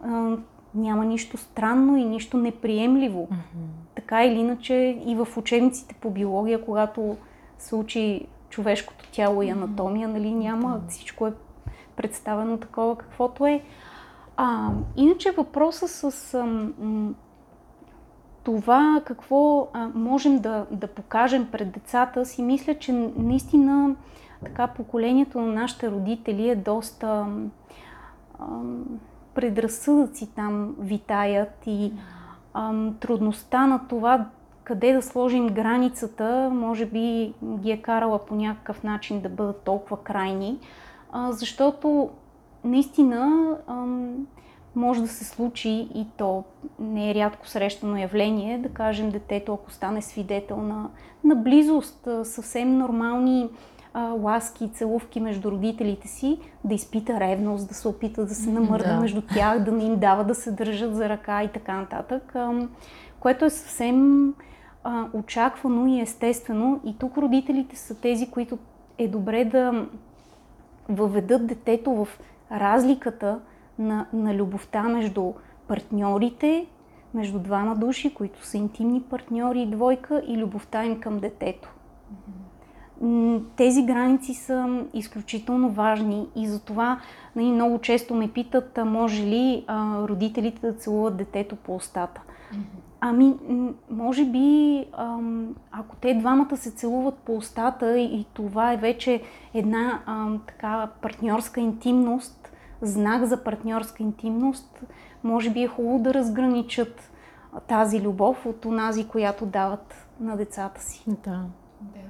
а, 0.04 0.36
няма 0.74 1.04
нищо 1.04 1.36
странно 1.36 1.96
и 1.96 2.04
нищо 2.04 2.36
неприемливо. 2.36 3.28
Mm-hmm. 3.32 3.94
Така 3.94 4.24
или 4.24 4.38
иначе 4.38 4.74
и 5.06 5.14
в 5.14 5.28
учебниците 5.36 5.94
по 5.94 6.10
биология, 6.10 6.64
когато 6.64 7.16
се 7.58 7.74
учи 7.74 8.26
човешкото 8.48 9.08
тяло 9.12 9.42
и 9.42 9.50
анатомия, 9.50 10.08
нали, 10.08 10.34
няма, 10.34 10.80
всичко 10.88 11.26
е 11.26 11.32
представено 11.96 12.58
такова 12.58 12.96
каквото 12.96 13.46
е. 13.46 13.62
А, 14.36 14.70
иначе 14.96 15.30
въпроса 15.30 15.88
с 15.88 16.34
а, 16.34 16.44
м, 16.44 17.14
това 18.44 19.02
какво 19.04 19.68
а, 19.72 19.88
можем 19.94 20.38
да, 20.38 20.66
да 20.70 20.86
покажем 20.86 21.48
пред 21.52 21.70
децата 21.70 22.26
си, 22.26 22.42
мисля, 22.42 22.74
че 22.74 22.92
наистина 23.16 23.96
така 24.44 24.66
поколението 24.66 25.40
на 25.40 25.52
нашите 25.52 25.90
родители 25.90 26.48
е 26.48 26.56
доста 26.56 27.26
ам, 28.40 28.84
предразсъдъци 29.34 30.34
там 30.34 30.74
витаят 30.78 31.62
и 31.66 31.92
ам, 32.54 32.96
трудността 33.00 33.66
на 33.66 33.88
това 33.88 34.26
къде 34.64 34.92
да 34.92 35.02
сложим 35.02 35.48
границата, 35.48 36.50
може 36.52 36.86
би 36.86 37.34
ги 37.42 37.70
е 37.70 37.82
карала 37.82 38.18
по 38.18 38.34
някакъв 38.34 38.82
начин 38.82 39.20
да 39.20 39.28
бъдат 39.28 39.62
толкова 39.62 40.02
крайни, 40.02 40.58
а, 41.12 41.32
защото 41.32 42.10
наистина 42.64 43.48
ам, 43.66 44.26
може 44.76 45.00
да 45.00 45.08
се 45.08 45.24
случи 45.24 45.88
и 45.94 46.06
то 46.16 46.44
не 46.78 47.10
е 47.10 47.14
рядко 47.14 47.48
срещано 47.48 47.96
явление, 47.96 48.58
да 48.58 48.68
кажем 48.68 49.10
детето, 49.10 49.54
ако 49.54 49.70
стане 49.70 50.02
свидетел 50.02 50.56
на, 50.56 50.88
на 51.24 51.34
близост, 51.34 52.08
съвсем 52.22 52.78
нормални 52.78 53.48
а, 53.94 54.00
ласки 54.00 54.64
и 54.64 54.68
целувки 54.68 55.20
между 55.20 55.50
родителите 55.50 56.08
си, 56.08 56.38
да 56.64 56.74
изпита 56.74 57.20
ревност, 57.20 57.68
да 57.68 57.74
се 57.74 57.88
опита 57.88 58.26
да 58.26 58.34
се 58.34 58.50
намърда 58.50 58.94
да. 58.94 59.00
между 59.00 59.22
тях, 59.22 59.64
да 59.64 59.72
не 59.72 59.84
им 59.84 59.98
дава 59.98 60.24
да 60.24 60.34
се 60.34 60.52
държат 60.52 60.96
за 60.96 61.08
ръка 61.08 61.42
и 61.42 61.48
така 61.48 61.76
нататък, 61.76 62.36
а, 62.36 62.68
което 63.20 63.44
е 63.44 63.50
съвсем 63.50 64.28
а, 64.84 65.06
очаквано 65.12 65.86
и 65.86 66.00
естествено. 66.00 66.80
И 66.84 66.98
тук 66.98 67.18
родителите 67.18 67.76
са 67.76 67.94
тези, 67.94 68.30
които 68.30 68.58
е 68.98 69.08
добре 69.08 69.44
да 69.44 69.86
въведат 70.88 71.46
детето 71.46 71.90
в 71.90 72.08
разликата 72.52 73.40
на, 73.78 74.06
на 74.12 74.34
любовта 74.34 74.82
между 74.82 75.32
партньорите, 75.68 76.66
между 77.14 77.38
двама 77.38 77.76
души, 77.76 78.14
които 78.14 78.46
са 78.46 78.56
интимни 78.56 79.02
партньори 79.02 79.60
и 79.60 79.70
двойка, 79.70 80.22
и 80.26 80.38
любовта 80.38 80.84
им 80.84 81.00
към 81.00 81.18
детето. 81.18 81.74
Тези 83.56 83.82
граници 83.82 84.34
са 84.34 84.84
изключително 84.94 85.70
важни 85.70 86.26
и 86.36 86.46
затова 86.46 87.00
нали, 87.36 87.46
много 87.46 87.78
често 87.78 88.14
ме 88.14 88.32
питат, 88.32 88.78
може 88.86 89.22
ли 89.22 89.64
а, 89.66 89.98
родителите 90.08 90.66
да 90.66 90.78
целуват 90.78 91.16
детето 91.16 91.56
по 91.56 91.76
устата. 91.76 92.20
Ами, 93.00 93.34
може 93.90 94.24
би, 94.24 94.84
ако 95.72 95.96
те 96.00 96.14
двамата 96.14 96.56
се 96.56 96.70
целуват 96.70 97.14
по 97.14 97.36
устата 97.36 97.98
и 97.98 98.26
това 98.34 98.72
е 98.72 98.76
вече 98.76 99.22
една 99.54 100.00
така 100.46 100.88
партньорска 101.02 101.60
интимност, 101.60 102.52
знак 102.82 103.24
за 103.24 103.44
партньорска 103.44 104.02
интимност, 104.02 104.84
може 105.24 105.50
би 105.50 105.62
е 105.62 105.68
хубаво 105.68 105.98
да 105.98 106.14
разграничат 106.14 107.10
тази 107.66 108.02
любов 108.02 108.46
от 108.46 108.64
онази, 108.64 109.08
която 109.08 109.46
дават 109.46 110.06
на 110.20 110.36
децата 110.36 110.80
си. 110.80 111.04
Да. 111.06 111.44
Да, 111.80 112.00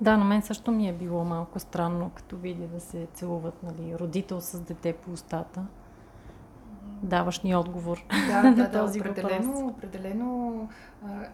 да 0.00 0.16
на 0.16 0.24
мен 0.24 0.42
също 0.42 0.72
ми 0.72 0.88
е 0.88 0.92
било 0.92 1.24
малко 1.24 1.58
странно, 1.58 2.10
като 2.14 2.36
видя 2.36 2.66
да 2.66 2.80
се 2.80 3.06
целуват 3.14 3.62
нали, 3.62 3.98
родител 3.98 4.40
с 4.40 4.60
дете 4.60 4.92
по 4.92 5.10
устата 5.10 5.64
даваш 7.02 7.40
ни 7.40 7.56
отговор 7.56 8.04
да, 8.28 8.42
на 8.50 8.54
да, 8.54 8.70
този 8.70 9.00
да, 9.00 9.10
определено, 9.10 9.52
въпрос. 9.52 9.72
Определено 9.76 10.68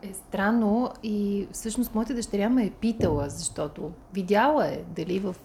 е 0.03 0.15
странно 0.15 0.91
и 1.03 1.49
всъщност 1.53 1.95
моята 1.95 2.15
дъщеря 2.15 2.49
ме 2.49 2.65
е 2.65 2.71
питала, 2.71 3.29
защото 3.29 3.93
видяла 4.15 4.67
е 4.67 4.85
дали 4.97 5.19
в 5.19 5.37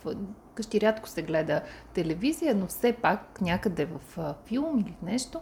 къщи 0.56 0.82
рядко 0.82 1.10
се 1.10 1.22
гледа 1.22 1.62
телевизия, 1.94 2.56
но 2.56 2.68
все 2.68 2.94
пак 2.94 3.42
някъде 3.42 3.86
в 3.86 4.34
филм 4.46 4.80
или 4.80 4.96
нещо 5.04 5.40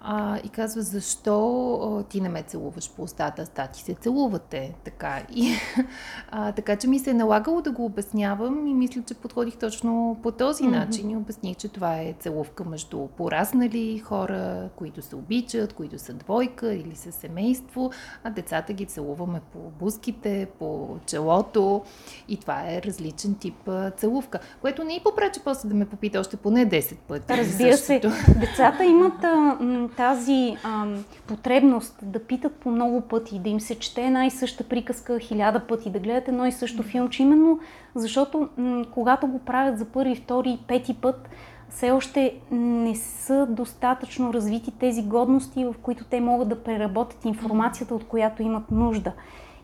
а, 0.00 0.38
и 0.44 0.48
казва, 0.48 0.82
защо 0.82 1.72
а, 1.74 2.02
ти 2.02 2.20
не 2.20 2.28
ме 2.28 2.42
целуваш 2.42 2.90
по 2.90 3.02
устата, 3.02 3.46
ста 3.46 3.66
ти 3.66 3.82
се 3.82 3.94
целувате, 3.94 4.74
така. 4.84 5.22
И, 5.34 5.54
а, 6.30 6.52
така 6.52 6.76
че 6.76 6.88
ми 6.88 6.98
се 6.98 7.10
е 7.10 7.14
налагало 7.14 7.60
да 7.60 7.72
го 7.72 7.84
обяснявам 7.84 8.66
и 8.66 8.74
мисля, 8.74 9.02
че 9.06 9.14
подходих 9.14 9.56
точно 9.56 10.16
по 10.22 10.30
този 10.30 10.64
mm-hmm. 10.64 10.70
начин 10.70 11.10
и 11.10 11.16
обясних, 11.16 11.56
че 11.56 11.68
това 11.68 11.96
е 11.96 12.14
целувка 12.20 12.64
между 12.64 13.06
пораснали 13.06 13.98
хора, 13.98 14.68
които 14.76 15.02
се 15.02 15.16
обичат, 15.16 15.72
които 15.72 15.98
са 15.98 16.12
двойка 16.12 16.74
или 16.74 16.96
са 16.96 17.12
семейство, 17.12 17.90
а 18.24 18.30
децата 18.30 18.72
ги 18.72 18.86
целуваме 18.86 19.40
по 19.52 19.58
буските, 19.58 20.48
по 20.58 20.96
челото 21.06 21.82
и 22.28 22.36
това 22.36 22.62
е 22.66 22.82
различен 22.82 23.34
тип 23.34 23.68
а, 23.68 23.90
целувка, 23.90 24.38
което 24.60 24.84
не 24.84 24.94
и 24.94 25.02
попречи 25.04 25.40
после 25.44 25.68
да 25.68 25.74
ме 25.74 25.88
попита 25.88 26.20
още 26.20 26.36
поне 26.36 26.66
10 26.66 26.96
пъти. 26.96 27.36
Разбира 27.36 27.76
се, 27.76 28.00
децата 28.40 28.84
имат 28.84 29.24
а, 29.24 29.87
тази 29.88 30.56
а, 30.64 30.86
потребност 31.26 31.96
да 32.02 32.24
питат 32.24 32.54
по 32.54 32.70
много 32.70 33.00
пъти, 33.00 33.38
да 33.38 33.48
им 33.48 33.60
се 33.60 33.78
чете 33.78 34.02
една 34.02 34.26
и 34.26 34.30
съща 34.30 34.64
приказка 34.64 35.18
хиляда 35.18 35.60
пъти, 35.60 35.90
да 35.90 35.98
гледат 35.98 36.28
едно 36.28 36.46
и 36.46 36.52
също 36.52 36.82
филмче, 36.82 37.22
именно 37.22 37.58
защото 37.94 38.48
м- 38.56 38.84
когато 38.94 39.26
го 39.26 39.38
правят 39.38 39.78
за 39.78 39.84
първи, 39.84 40.16
втори, 40.16 40.58
пети 40.68 40.94
път, 40.94 41.28
все 41.70 41.90
още 41.90 42.34
не 42.50 42.96
са 42.96 43.46
достатъчно 43.46 44.32
развити 44.32 44.70
тези 44.70 45.02
годности, 45.02 45.64
в 45.64 45.74
които 45.82 46.04
те 46.04 46.20
могат 46.20 46.48
да 46.48 46.62
преработят 46.62 47.24
информацията, 47.24 47.94
от 47.94 48.04
която 48.04 48.42
имат 48.42 48.70
нужда. 48.70 49.12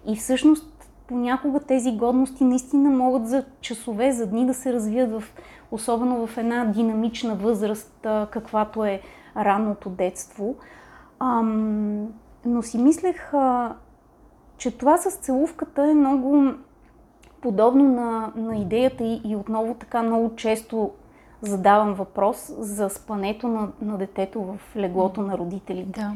И 0.07 0.17
всъщност 0.17 0.75
понякога 1.07 1.61
тези 1.61 1.93
годности 1.93 2.45
наистина 2.45 2.91
могат 2.91 3.29
за 3.29 3.45
часове, 3.61 4.13
за 4.13 4.27
дни 4.27 4.47
да 4.47 4.55
се 4.55 4.73
развият 4.73 5.13
в, 5.13 5.25
особено 5.71 6.27
в 6.27 6.39
една 6.39 6.65
динамична 6.65 7.35
възраст, 7.35 8.07
каквато 8.31 8.85
е 8.85 9.01
ранното 9.37 9.90
детство. 9.90 10.55
Ам, 11.20 12.09
но 12.44 12.62
си 12.62 12.79
мислех, 12.79 13.35
а, 13.35 13.75
че 14.57 14.79
това 14.79 14.97
с 14.97 15.16
целувката 15.16 15.90
е 15.90 15.94
много 15.94 16.53
подобно 17.40 17.85
на, 17.85 18.33
на 18.37 18.57
идеята 18.57 19.05
и, 19.05 19.20
и 19.25 19.37
отново 19.37 19.75
така 19.75 20.03
много 20.03 20.37
често 20.37 20.90
задавам 21.42 21.94
въпрос 21.94 22.53
за 22.59 22.88
спането 22.88 23.49
на, 23.49 23.68
на 23.81 23.99
детето 23.99 24.42
в 24.42 24.77
леглото 24.77 25.23
на 25.23 25.38
родителите. 25.38 26.01
Да. 26.01 26.12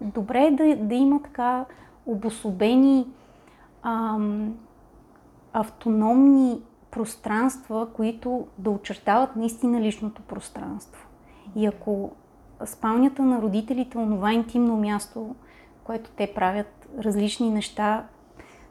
Добре 0.00 0.46
е 0.46 0.50
да, 0.50 0.76
да 0.76 0.94
има 0.94 1.22
така 1.22 1.64
обособени 2.06 3.06
ам, 3.82 4.54
автономни 5.52 6.62
пространства, 6.90 7.88
които 7.92 8.46
да 8.58 8.70
очертават 8.70 9.36
наистина 9.36 9.80
личното 9.80 10.22
пространство. 10.22 11.06
И 11.56 11.66
ако 11.66 12.10
спалнята 12.64 13.22
на 13.22 13.42
родителите 13.42 13.98
е 13.98 14.00
онова 14.00 14.32
интимно 14.32 14.76
място, 14.76 15.34
което 15.84 16.10
те 16.10 16.34
правят 16.34 16.88
различни 16.98 17.50
неща, 17.50 18.06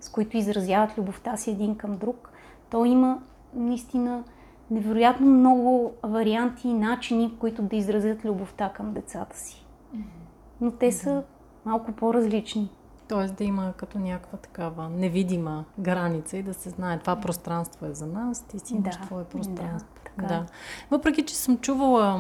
с 0.02 0.10
които 0.10 0.38
изразяват 0.38 0.98
любовта 0.98 1.38
си 1.38 1.52
един 1.52 1.76
към 1.76 1.98
друг, 1.98 2.32
то 2.70 2.86
има 2.86 3.20
наистина 3.54 4.24
невероятно 4.72 5.28
много 5.28 5.94
варианти 6.04 6.68
и 6.68 6.74
начини, 6.74 7.38
които 7.40 7.62
да 7.62 7.76
изразят 7.76 8.26
любовта 8.26 8.70
към 8.70 8.94
децата 8.94 9.38
си. 9.38 9.66
Но 10.62 10.72
те 10.72 10.92
са 10.92 11.24
малко 11.66 11.92
по-различни. 11.92 12.70
Тоест 13.08 13.36
да 13.36 13.44
има 13.44 13.74
като 13.78 14.00
някаква 14.00 14.38
такава 14.38 14.90
невидима 14.90 15.66
граница 15.80 16.38
и 16.38 16.44
да 16.44 16.54
се 16.54 16.70
знае 16.70 17.00
това 17.00 17.16
пространство 17.16 17.86
е 17.86 17.94
за 17.94 18.08
нас, 18.08 18.44
ти 18.44 18.60
си 18.60 18.76
имаш 18.76 18.98
да, 18.98 19.02
твое 19.02 19.24
пространство. 19.24 19.90
Да, 19.96 20.04
така. 20.04 20.28
да. 20.28 20.46
Въпреки, 20.92 21.26
че 21.26 21.36
съм 21.36 21.58
чувала 21.58 22.20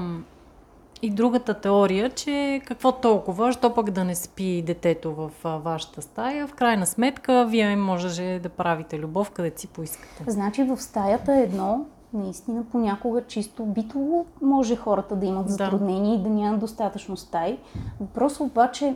и 1.01 1.09
другата 1.09 1.53
теория, 1.53 2.09
че 2.09 2.61
какво 2.65 2.91
толкова, 2.91 3.51
що 3.51 3.73
пък 3.73 3.91
да 3.91 4.03
не 4.03 4.15
спи 4.15 4.63
детето 4.67 5.15
в 5.15 5.31
вашата 5.59 6.01
стая, 6.01 6.47
в 6.47 6.53
крайна 6.53 6.85
сметка 6.85 7.45
вие 7.49 7.75
можеше 7.75 8.39
да 8.43 8.49
правите 8.49 8.99
любов 8.99 9.31
къде 9.31 9.53
си 9.55 9.67
поискате. 9.67 10.23
Значи 10.27 10.63
в 10.63 10.77
стаята 10.77 11.35
е 11.35 11.43
едно, 11.43 11.85
наистина 12.13 12.63
понякога 12.71 13.21
чисто 13.27 13.65
битово 13.65 14.25
може 14.41 14.75
хората 14.75 15.15
да 15.15 15.25
имат 15.25 15.49
затруднения 15.49 16.17
да. 16.17 16.21
и 16.21 16.23
да 16.23 16.29
нямат 16.29 16.59
достатъчно 16.59 17.17
стаи. 17.17 17.57
Въпрос 17.99 18.39
обаче 18.39 18.95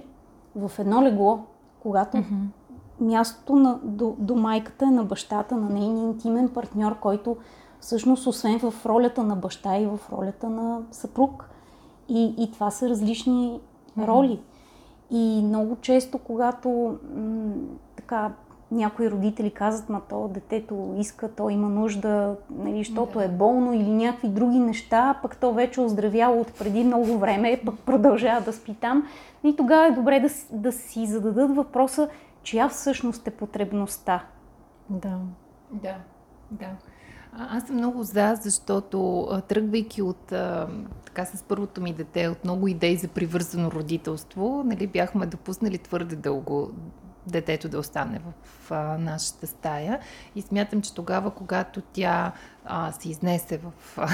в 0.56 0.72
едно 0.80 1.04
легло, 1.04 1.40
когато 1.80 2.18
mm-hmm. 2.18 2.46
мястото 3.00 3.56
на, 3.56 3.80
до, 3.84 4.16
до 4.20 4.36
майката 4.36 4.86
е 4.86 4.92
на 4.92 5.04
бащата, 5.04 5.56
на 5.56 5.70
нейния 5.70 6.04
интимен 6.04 6.50
партньор, 6.50 7.00
който 7.00 7.38
всъщност 7.80 8.28
освен 8.28 8.60
в 8.60 8.74
ролята 8.86 9.24
на 9.24 9.36
баща 9.36 9.78
и 9.78 9.86
в 9.86 10.00
ролята 10.12 10.50
на 10.50 10.82
съпруг, 10.92 11.50
и, 12.10 12.36
и 12.38 12.52
това 12.52 12.72
са 12.72 12.90
различни 12.90 13.60
роли. 13.98 14.40
И 15.12 15.42
много 15.44 15.78
често, 15.82 16.18
когато 16.18 16.98
м- 17.16 17.54
така 17.96 18.32
някои 18.72 19.12
родители 19.12 19.52
казват, 19.52 19.90
ма 19.90 20.02
то 20.10 20.28
детето 20.28 20.96
иска, 20.98 21.36
то 21.36 21.50
има 21.50 21.70
нужда, 21.70 22.36
нали, 22.50 22.78
защото 22.78 23.22
е 23.22 23.28
болно 23.28 23.74
или 23.74 23.90
някакви 23.90 24.28
други 24.28 24.60
неща, 24.60 25.20
пък 25.22 25.38
то 25.38 25.54
вече 25.54 25.82
оздравяло 25.82 26.42
от 26.42 26.54
преди 26.54 26.84
много 26.84 27.18
време, 27.18 27.62
пък 27.66 27.80
продължава 27.80 28.42
да 28.42 28.54
спи 28.54 28.74
там. 28.74 29.08
И 29.44 29.56
тогава 29.56 29.88
е 29.88 29.92
добре 29.92 30.20
да, 30.20 30.58
да 30.58 30.72
си 30.72 31.06
зададат 31.06 31.56
въпроса, 31.56 32.10
чия 32.44 32.70
всъщност 32.70 33.28
е 33.28 33.32
потребността. 33.32 34.24
Да. 34.90 35.18
Да, 35.72 35.96
да. 36.52 36.70
Аз 37.38 37.64
съм 37.68 37.76
много 37.76 38.04
за, 38.04 38.36
защото 38.36 39.28
тръгвайки 39.48 40.02
от 40.02 40.34
така 41.06 41.26
с 41.26 41.44
първото 41.44 41.82
ми 41.82 41.94
дете, 41.94 42.28
от 42.28 42.44
много 42.44 42.68
идеи 42.68 42.98
за 42.98 43.08
привързано 43.08 43.72
родителство, 43.72 44.64
нали, 44.66 44.88
бяхме 44.88 45.26
допуснали 45.26 45.78
твърде 45.78 46.16
дълго 46.16 46.72
детето 47.28 47.70
да 47.70 47.80
остане 47.80 48.20
в 48.20 48.72
а, 48.72 48.98
нашата 48.98 49.48
стая. 49.48 50.00
И 50.36 50.42
смятам, 50.42 50.82
че 50.82 50.94
тогава, 50.94 51.32
когато 51.32 51.82
тя 51.82 52.32
а, 52.66 52.92
се 52.92 53.10
изнесе 53.10 53.58
в 53.58 53.98
а, 53.98 54.08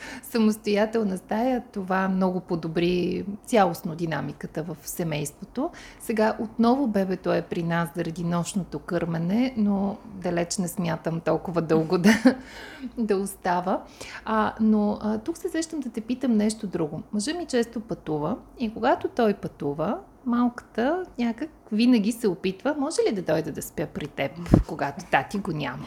самостоятелна 0.22 1.18
стая, 1.18 1.62
това 1.72 2.08
много 2.08 2.40
подобри 2.40 3.24
цялостно 3.44 3.94
динамиката 3.94 4.62
в 4.62 4.76
семейството. 4.82 5.70
Сега 6.00 6.36
отново 6.40 6.86
бебето 6.86 7.32
е 7.32 7.42
при 7.42 7.62
нас 7.62 7.88
заради 7.96 8.24
нощното 8.24 8.78
кърмене, 8.78 9.54
но 9.56 9.96
далеч 10.04 10.58
не 10.58 10.68
смятам 10.68 11.20
толкова 11.20 11.62
дълго 11.62 11.98
да, 11.98 12.36
да 12.98 13.16
остава. 13.16 13.82
А, 14.24 14.54
но 14.60 14.98
а, 15.00 15.18
тук 15.18 15.38
се 15.38 15.48
сещам 15.48 15.80
да 15.80 15.90
те 15.90 16.00
питам 16.00 16.36
нещо 16.36 16.66
друго. 16.66 17.02
Мъжа 17.12 17.34
ми 17.34 17.46
често 17.46 17.80
пътува 17.80 18.36
и 18.58 18.74
когато 18.74 19.08
той 19.08 19.34
пътува, 19.34 19.98
малката 20.26 21.04
някак 21.18 21.50
винаги 21.72 22.12
се 22.12 22.28
опитва, 22.28 22.74
може 22.78 22.96
ли 23.08 23.14
да 23.14 23.22
дойде 23.22 23.52
да 23.52 23.62
спя 23.62 23.86
при 23.86 24.06
теб, 24.06 24.30
когато 24.68 25.04
тати 25.10 25.38
го 25.38 25.52
няма. 25.52 25.84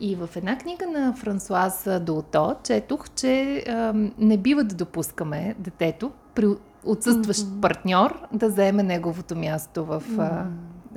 И 0.00 0.16
в 0.16 0.28
една 0.36 0.58
книга 0.58 0.86
на 0.86 1.14
Франсуаз 1.16 1.88
Долто 2.00 2.54
четох, 2.64 3.10
че 3.10 3.64
а, 3.68 3.92
не 4.18 4.38
бива 4.38 4.64
да 4.64 4.74
допускаме 4.74 5.54
детето 5.58 6.12
при 6.34 6.46
отсъстващ 6.84 7.40
mm-hmm. 7.40 7.60
партньор 7.60 8.20
да 8.32 8.50
заеме 8.50 8.82
неговото 8.82 9.36
място 9.36 9.84
в 9.84 10.02
а, 10.18 10.46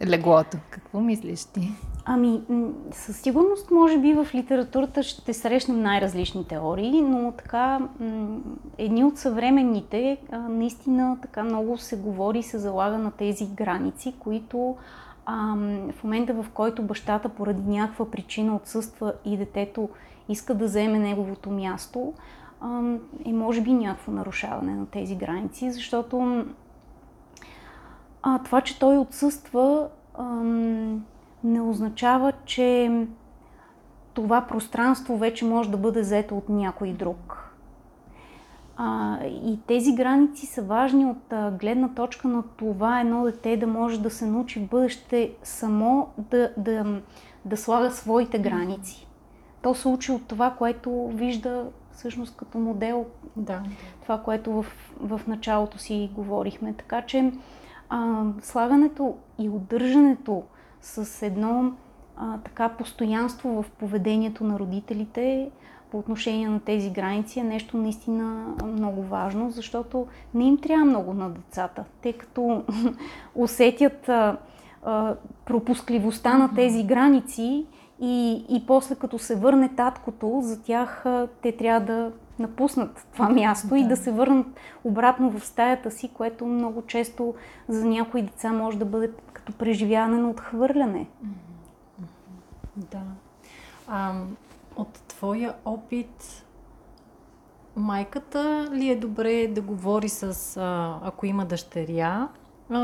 леглото. 0.05 0.57
Какво 0.69 0.99
мислиш 0.99 1.45
ти? 1.45 1.71
Ами, 2.05 2.41
със 2.91 3.17
сигурност, 3.17 3.71
може 3.71 3.97
би 3.97 4.13
в 4.13 4.27
литературата 4.35 5.03
ще 5.03 5.33
срещнем 5.33 5.81
най-различни 5.81 6.47
теории, 6.47 7.01
но 7.01 7.31
така, 7.31 7.79
едни 8.77 9.03
от 9.03 9.17
съвременните, 9.17 10.17
наистина 10.49 11.17
така 11.21 11.43
много 11.43 11.77
се 11.77 11.97
говори 11.97 12.39
и 12.39 12.43
се 12.43 12.57
залага 12.57 12.97
на 12.97 13.11
тези 13.11 13.45
граници, 13.45 14.13
които 14.19 14.75
а, 15.25 15.55
в 15.91 16.03
момента 16.03 16.33
в 16.33 16.45
който 16.53 16.81
бащата 16.83 17.29
поради 17.29 17.71
някаква 17.71 18.11
причина 18.11 18.55
отсъства 18.55 19.13
и 19.25 19.37
детето 19.37 19.89
иска 20.29 20.55
да 20.55 20.65
вземе 20.65 20.99
неговото 20.99 21.49
място, 21.49 22.13
а, 22.61 22.81
е 23.25 23.33
може 23.33 23.61
би 23.61 23.73
някакво 23.73 24.11
нарушаване 24.11 24.75
на 24.75 24.85
тези 24.85 25.15
граници, 25.15 25.71
защото 25.71 26.45
а, 28.23 28.39
това, 28.43 28.61
че 28.61 28.79
той 28.79 28.97
отсъства, 28.97 29.87
а, 30.17 30.23
не 31.43 31.61
означава, 31.61 32.31
че 32.45 32.91
това 34.13 34.41
пространство 34.41 35.17
вече 35.17 35.45
може 35.45 35.71
да 35.71 35.77
бъде 35.77 36.01
взето 36.01 36.37
от 36.37 36.49
някой 36.49 36.89
друг. 36.89 37.53
А, 38.77 39.17
и 39.25 39.59
тези 39.67 39.95
граници 39.95 40.45
са 40.45 40.61
важни 40.61 41.05
от 41.05 41.33
а, 41.33 41.51
гледна 41.51 41.89
точка 41.89 42.27
на 42.27 42.43
това 42.57 43.01
едно 43.01 43.23
дете 43.23 43.57
да 43.57 43.67
може 43.67 44.01
да 44.01 44.09
се 44.09 44.25
научи 44.25 44.59
в 44.59 44.69
бъдеще 44.69 45.33
само 45.43 46.07
да, 46.17 46.51
да, 46.57 47.01
да 47.45 47.57
слага 47.57 47.91
своите 47.91 48.39
граници. 48.39 49.07
То 49.61 49.75
се 49.75 49.87
учи 49.87 50.11
от 50.11 50.27
това, 50.27 50.51
което 50.51 51.07
вижда 51.07 51.65
всъщност 51.91 52.37
като 52.37 52.57
модел. 52.57 53.05
Да. 53.35 53.63
Това, 54.01 54.17
което 54.17 54.51
в, 54.51 54.65
в 54.99 55.21
началото 55.27 55.77
си 55.77 56.11
говорихме. 56.15 56.73
Така 56.73 57.01
че 57.01 57.31
а, 57.89 58.23
слагането 58.41 59.15
и 59.39 59.49
удържането 59.49 60.43
с 60.83 61.25
едно 61.25 61.71
а, 62.17 62.37
така 62.37 62.69
постоянство 62.69 63.63
в 63.63 63.71
поведението 63.71 64.43
на 64.43 64.59
родителите 64.59 65.49
по 65.91 65.99
отношение 65.99 66.49
на 66.49 66.59
тези 66.59 66.89
граници 66.89 67.39
е 67.39 67.43
нещо 67.43 67.77
наистина 67.77 68.55
много 68.65 69.03
важно, 69.03 69.51
защото 69.51 70.07
не 70.33 70.43
им 70.43 70.57
трябва 70.57 70.85
много 70.85 71.13
на 71.13 71.29
децата. 71.29 71.83
Те 72.01 72.13
като 72.13 72.63
усетят 73.35 74.09
а, 74.09 74.37
а, 74.83 75.15
пропускливостта 75.45 76.37
на 76.37 76.55
тези 76.55 76.83
граници 76.83 77.65
и, 78.01 78.45
и 78.49 78.63
после 78.67 78.95
като 78.95 79.19
се 79.19 79.35
върне 79.35 79.69
таткото, 79.69 80.39
за 80.41 80.63
тях 80.63 81.05
а, 81.05 81.27
те 81.41 81.51
трябва 81.51 81.85
да 81.85 82.11
напуснат 82.39 83.07
това 83.13 83.29
място 83.29 83.67
да. 83.67 83.77
и 83.77 83.87
да 83.87 83.97
се 83.97 84.11
върнат 84.11 84.47
обратно 84.83 85.31
в 85.31 85.45
стаята 85.45 85.91
си, 85.91 86.09
което 86.13 86.45
много 86.45 86.81
често 86.81 87.33
за 87.67 87.85
някои 87.85 88.21
деца 88.21 88.53
може 88.53 88.77
да 88.77 88.85
бъде 88.85 89.11
като 89.43 89.57
преживяване 89.57 90.17
на 90.17 90.29
отхвърляне. 90.29 91.07
Да. 92.75 93.03
А, 93.87 94.21
от 94.75 94.93
твоя 94.93 95.53
опит, 95.65 96.45
майката 97.75 98.69
ли 98.73 98.89
е 98.89 98.95
добре 98.95 99.47
да 99.47 99.61
говори 99.61 100.09
с, 100.09 100.57
ако 101.03 101.25
има 101.25 101.45
дъщеря, 101.45 102.27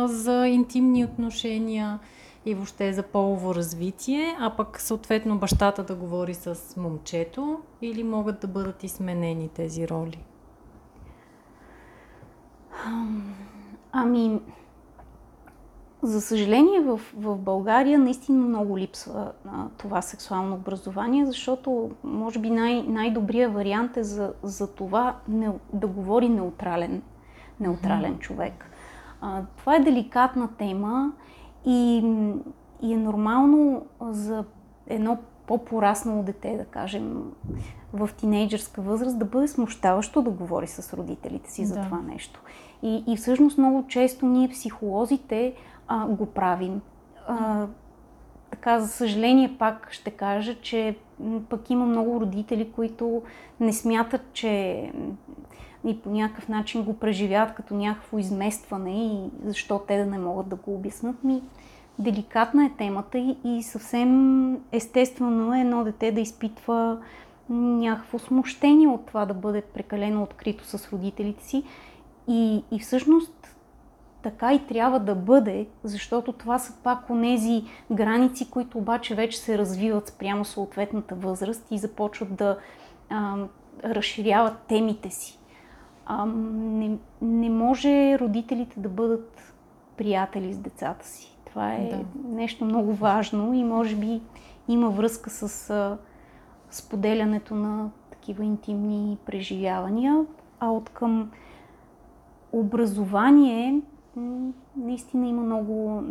за 0.06 0.48
интимни 0.48 1.06
отношения 1.06 2.00
и 2.46 2.54
въобще 2.54 2.94
за 2.94 3.04
полово 3.04 3.56
развитие, 3.56 4.38
а 4.40 4.50
пък 4.50 4.82
съответно 4.82 5.38
бащата 5.38 5.84
да 5.84 5.96
говори 5.96 6.34
с 6.34 6.76
момчето 6.78 7.60
или 7.82 8.04
могат 8.04 8.40
да 8.40 8.48
бъдат 8.48 8.84
и 8.84 8.90
сменени 8.90 9.50
тези 9.50 9.88
роли? 9.88 10.24
Ами, 13.92 14.40
за 16.02 16.22
съжаление 16.22 16.80
в, 16.80 17.00
в 17.18 17.38
България 17.38 18.00
наистина 18.00 18.48
много 18.48 18.78
липсва 18.78 19.32
а, 19.46 19.66
това 19.78 20.02
сексуално 20.02 20.56
образование, 20.56 21.26
защото 21.26 21.92
може 22.04 22.40
би 22.40 22.50
най- 22.50 22.84
най-добрият 22.84 23.54
вариант 23.54 23.98
е 23.98 24.04
за, 24.04 24.34
за 24.44 24.68
това 24.68 25.16
не, 25.28 25.50
да 25.74 25.88
говори 25.88 26.30
неутрален, 26.30 27.02
неутрален 27.60 28.16
mm-hmm. 28.16 28.20
човек. 28.20 28.66
А, 29.22 29.42
това 29.58 29.76
е 29.76 29.80
деликатна 29.80 30.50
тема 30.58 31.12
и, 31.66 31.98
и 32.82 32.94
е 32.94 32.98
нормално 32.98 33.86
за 34.02 34.44
едно 34.88 35.18
по-пораснало 35.48 36.24
дете, 36.24 36.58
да 36.58 36.66
кажем, 36.66 37.24
в 37.94 38.10
тинейджърска 38.18 38.82
възраст, 38.82 39.20
да 39.20 39.26
бъде 39.26 39.48
смущаващо 39.48 40.22
да 40.22 40.30
говори 40.30 40.68
с 40.68 40.94
родителите 40.94 41.52
си 41.52 41.62
да. 41.62 41.68
за 41.68 41.82
това 41.82 42.02
нещо. 42.02 42.42
И, 42.84 43.04
и 43.08 43.18
всъщност 43.18 43.58
много 43.58 43.88
често 43.88 44.26
ние, 44.26 44.50
психолозите, 44.50 45.54
а, 45.90 46.08
го 46.08 46.26
правим. 46.26 46.82
А, 47.28 47.68
така, 48.52 48.80
за 48.80 48.88
съжаление, 48.88 49.56
пак 49.60 49.88
ще 49.92 50.12
кажа, 50.12 50.56
че 50.62 50.96
пък 51.50 51.70
има 51.70 51.86
много 51.86 52.22
родители, 52.22 52.72
които 52.72 53.22
не 53.60 53.74
смятат, 53.74 54.22
че 54.34 54.84
и 55.88 56.02
по 56.02 56.10
някакъв 56.10 56.48
начин 56.50 56.84
го 56.84 56.94
преживяват 57.00 57.56
като 57.56 57.74
някакво 57.74 58.18
изместване 58.18 59.06
и 59.06 59.30
защо 59.46 59.80
те 59.88 59.98
да 59.98 60.06
не 60.06 60.20
могат 60.20 60.50
да 60.50 60.56
го 60.56 60.76
обяснат. 60.76 61.24
Ми, 61.24 61.42
деликатна 62.00 62.66
е 62.66 62.72
темата 62.78 63.18
и, 63.18 63.38
и 63.44 63.64
съвсем 63.64 64.58
естествено 64.72 65.56
е 65.56 65.60
едно 65.60 65.84
дете 65.84 66.12
да 66.12 66.22
изпитва 66.22 66.98
някакво 67.50 68.20
смущение 68.20 68.88
от 68.88 69.06
това 69.06 69.26
да 69.26 69.34
бъде 69.34 69.62
прекалено 69.62 70.24
открито 70.24 70.66
с 70.66 70.90
родителите 70.94 71.44
си. 71.44 71.64
И, 72.28 72.64
и 72.72 72.80
всъщност 72.80 73.56
така 74.22 74.54
и 74.54 74.68
трябва 74.68 75.00
да 75.00 75.16
бъде, 75.16 75.68
защото 75.84 76.34
това 76.34 76.60
са 76.60 76.74
пак 76.84 77.10
онези 77.10 77.64
граници, 77.92 78.50
които 78.50 78.78
обаче 78.78 79.16
вече 79.16 79.40
се 79.40 79.58
развиват 79.58 80.08
спрямо 80.08 80.46
съответната 80.46 81.16
възраст 81.16 81.68
и 81.72 81.78
започват 81.78 82.36
да 82.36 82.58
а, 83.10 83.36
разширяват 83.84 84.58
темите 84.68 85.10
си. 85.10 85.40
А, 86.06 86.26
не, 86.26 86.98
не 87.22 87.50
може 87.50 88.20
родителите 88.20 88.80
да 88.80 88.90
бъдат 88.90 89.54
приятели 89.98 90.54
с 90.54 90.58
децата 90.58 91.08
си. 91.08 91.38
Това 91.46 91.74
е 91.74 91.90
да. 91.90 92.06
нещо 92.30 92.66
много 92.66 92.94
важно 92.94 93.54
и 93.54 93.64
може 93.64 93.96
би 93.96 94.22
има 94.68 94.90
връзка 94.90 95.30
с 95.30 95.70
а, 95.70 95.98
споделянето 96.72 97.56
на 97.56 97.90
такива 98.12 98.46
интимни 98.46 99.18
преживявания, 99.26 100.26
а 100.60 100.72
от 100.72 100.90
към 100.90 101.32
образование 102.52 103.82
наистина 104.78 105.28
има 105.28 105.42
много, 105.42 106.04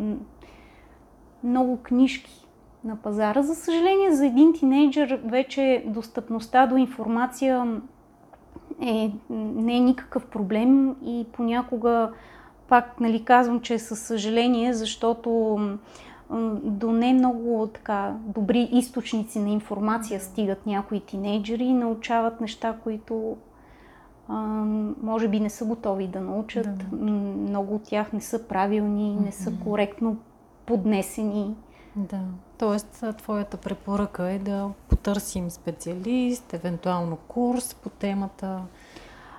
много 1.44 1.78
книжки 1.82 2.46
на 2.84 2.96
пазара. 2.96 3.42
За 3.42 3.54
съжаление, 3.54 4.12
за 4.12 4.26
един 4.26 4.52
тинейджър 4.52 5.20
вече 5.24 5.84
достъпността 5.86 6.66
до 6.66 6.76
информация 6.76 7.80
е, 8.82 9.12
не 9.30 9.76
е 9.76 9.80
никакъв 9.80 10.26
проблем 10.26 10.96
и 11.04 11.26
понякога 11.32 12.12
пак 12.68 13.00
нали, 13.00 13.24
казвам, 13.24 13.60
че 13.60 13.74
е 13.74 13.78
със 13.78 14.00
съжаление, 14.00 14.72
защото 14.72 15.58
до 16.62 16.92
не 16.92 17.12
много 17.12 17.68
така 17.74 18.14
добри 18.26 18.68
източници 18.72 19.38
на 19.38 19.50
информация 19.50 20.20
стигат 20.20 20.66
някои 20.66 21.00
тинейджери 21.00 21.64
и 21.64 21.72
научават 21.72 22.40
неща, 22.40 22.76
които 22.82 23.36
може 25.02 25.28
би 25.28 25.40
не 25.40 25.50
са 25.50 25.64
готови 25.64 26.06
да 26.06 26.20
научат. 26.20 26.78
Да. 26.78 26.96
Много 26.96 27.74
от 27.74 27.82
тях 27.82 28.12
не 28.12 28.20
са 28.20 28.48
правилни, 28.48 29.16
не 29.24 29.32
са 29.32 29.52
коректно 29.64 30.16
поднесени. 30.66 31.54
Да. 31.96 32.20
Тоест, 32.58 33.04
твоята 33.18 33.56
препоръка 33.56 34.30
е 34.30 34.38
да 34.38 34.70
потърсим 34.88 35.50
специалист, 35.50 36.54
евентуално 36.54 37.16
курс 37.16 37.74
по 37.74 37.88
темата. 37.88 38.60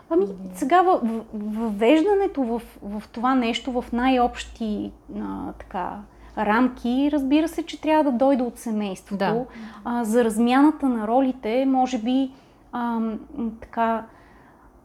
Ами, 0.09 0.25
сега 0.53 0.99
въвеждането 1.33 2.43
в, 2.43 2.61
в 2.81 3.03
това 3.11 3.35
нещо 3.35 3.81
в 3.81 3.85
най-общи 3.93 4.91
а, 5.19 5.51
така, 5.51 5.99
рамки, 6.37 7.09
разбира 7.13 7.47
се, 7.47 7.65
че 7.65 7.81
трябва 7.81 8.11
да 8.11 8.17
дойде 8.17 8.43
от 8.43 8.57
семейството. 8.57 9.17
Да. 9.17 9.45
А, 9.85 10.03
за 10.03 10.23
размяната 10.23 10.89
на 10.89 11.07
ролите, 11.07 11.65
може 11.65 11.97
би 11.97 12.31
ам, 12.71 13.19
така 13.61 14.05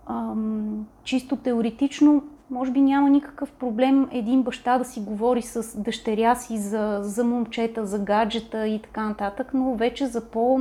ам, 0.07 0.87
чисто 1.05 1.37
теоретично, 1.37 2.23
може 2.51 2.73
би 2.73 2.81
няма 2.81 3.11
никакъв 3.11 3.53
проблем 3.53 4.09
един 4.13 4.43
баща 4.43 4.79
да 4.79 4.85
си 4.85 5.01
говори 5.01 5.43
с 5.43 5.81
дъщеря 5.81 6.35
си 6.35 6.59
за, 6.59 6.99
за 7.03 7.25
момчета, 7.25 7.87
за 7.87 7.99
гаджета 7.99 8.67
и 8.69 8.83
така 8.83 9.09
нататък, 9.09 9.51
но 9.55 9.75
вече 9.75 10.07
за 10.07 10.31
по, 10.31 10.61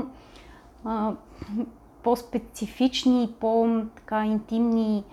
а, 0.85 1.11
по-специфични, 2.03 3.33
по-интимни 3.39 5.03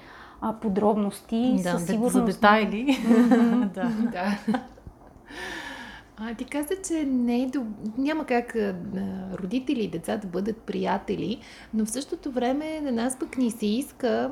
а, 0.40 0.52
подробности. 0.52 1.54
Да, 1.62 1.70
със 1.70 1.86
сигурност. 1.86 2.12
за 2.12 2.24
детайли. 2.24 2.98
да. 3.74 3.90
да. 4.12 4.38
А, 6.22 6.35
ти 6.35 6.44
каза, 6.44 6.74
че 6.88 7.04
не 7.04 7.42
е 7.42 7.46
доб... 7.46 7.66
няма 7.98 8.24
как 8.24 8.56
а, 8.56 8.74
родители 9.42 9.83
и 9.83 9.88
деца 9.88 10.16
да 10.16 10.28
бъдат 10.28 10.56
приятели, 10.56 11.40
но 11.74 11.85
в 11.85 11.90
същото 11.90 12.30
време 12.30 12.80
на 12.80 12.92
нас 12.92 13.18
пък 13.18 13.38
ни 13.38 13.50
се 13.50 13.66
иска 13.66 14.30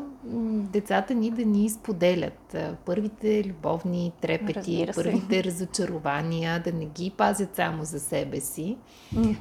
децата 0.73 1.15
ни 1.15 1.31
да 1.31 1.45
ни 1.45 1.71
споделят 1.71 2.57
първите 2.87 3.45
любовни 3.45 4.13
трепети, 4.21 4.89
първите 4.95 5.45
разочарования, 5.45 6.63
да 6.65 6.73
не 6.73 6.87
ги 6.87 7.11
пазят 7.11 7.57
само 7.57 7.85
за 7.85 8.01
себе 8.01 8.41
си. 8.41 8.77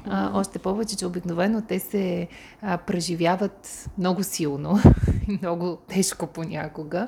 А, 0.06 0.40
още 0.40 0.60
повече, 0.60 0.98
че 0.98 1.06
обикновено 1.06 1.62
те 1.62 1.80
се 1.80 2.28
а, 2.62 2.78
преживяват 2.78 3.90
много 3.98 4.24
силно 4.24 4.80
и 5.28 5.40
много 5.42 5.78
тежко 5.88 6.28
понякога. 6.28 7.08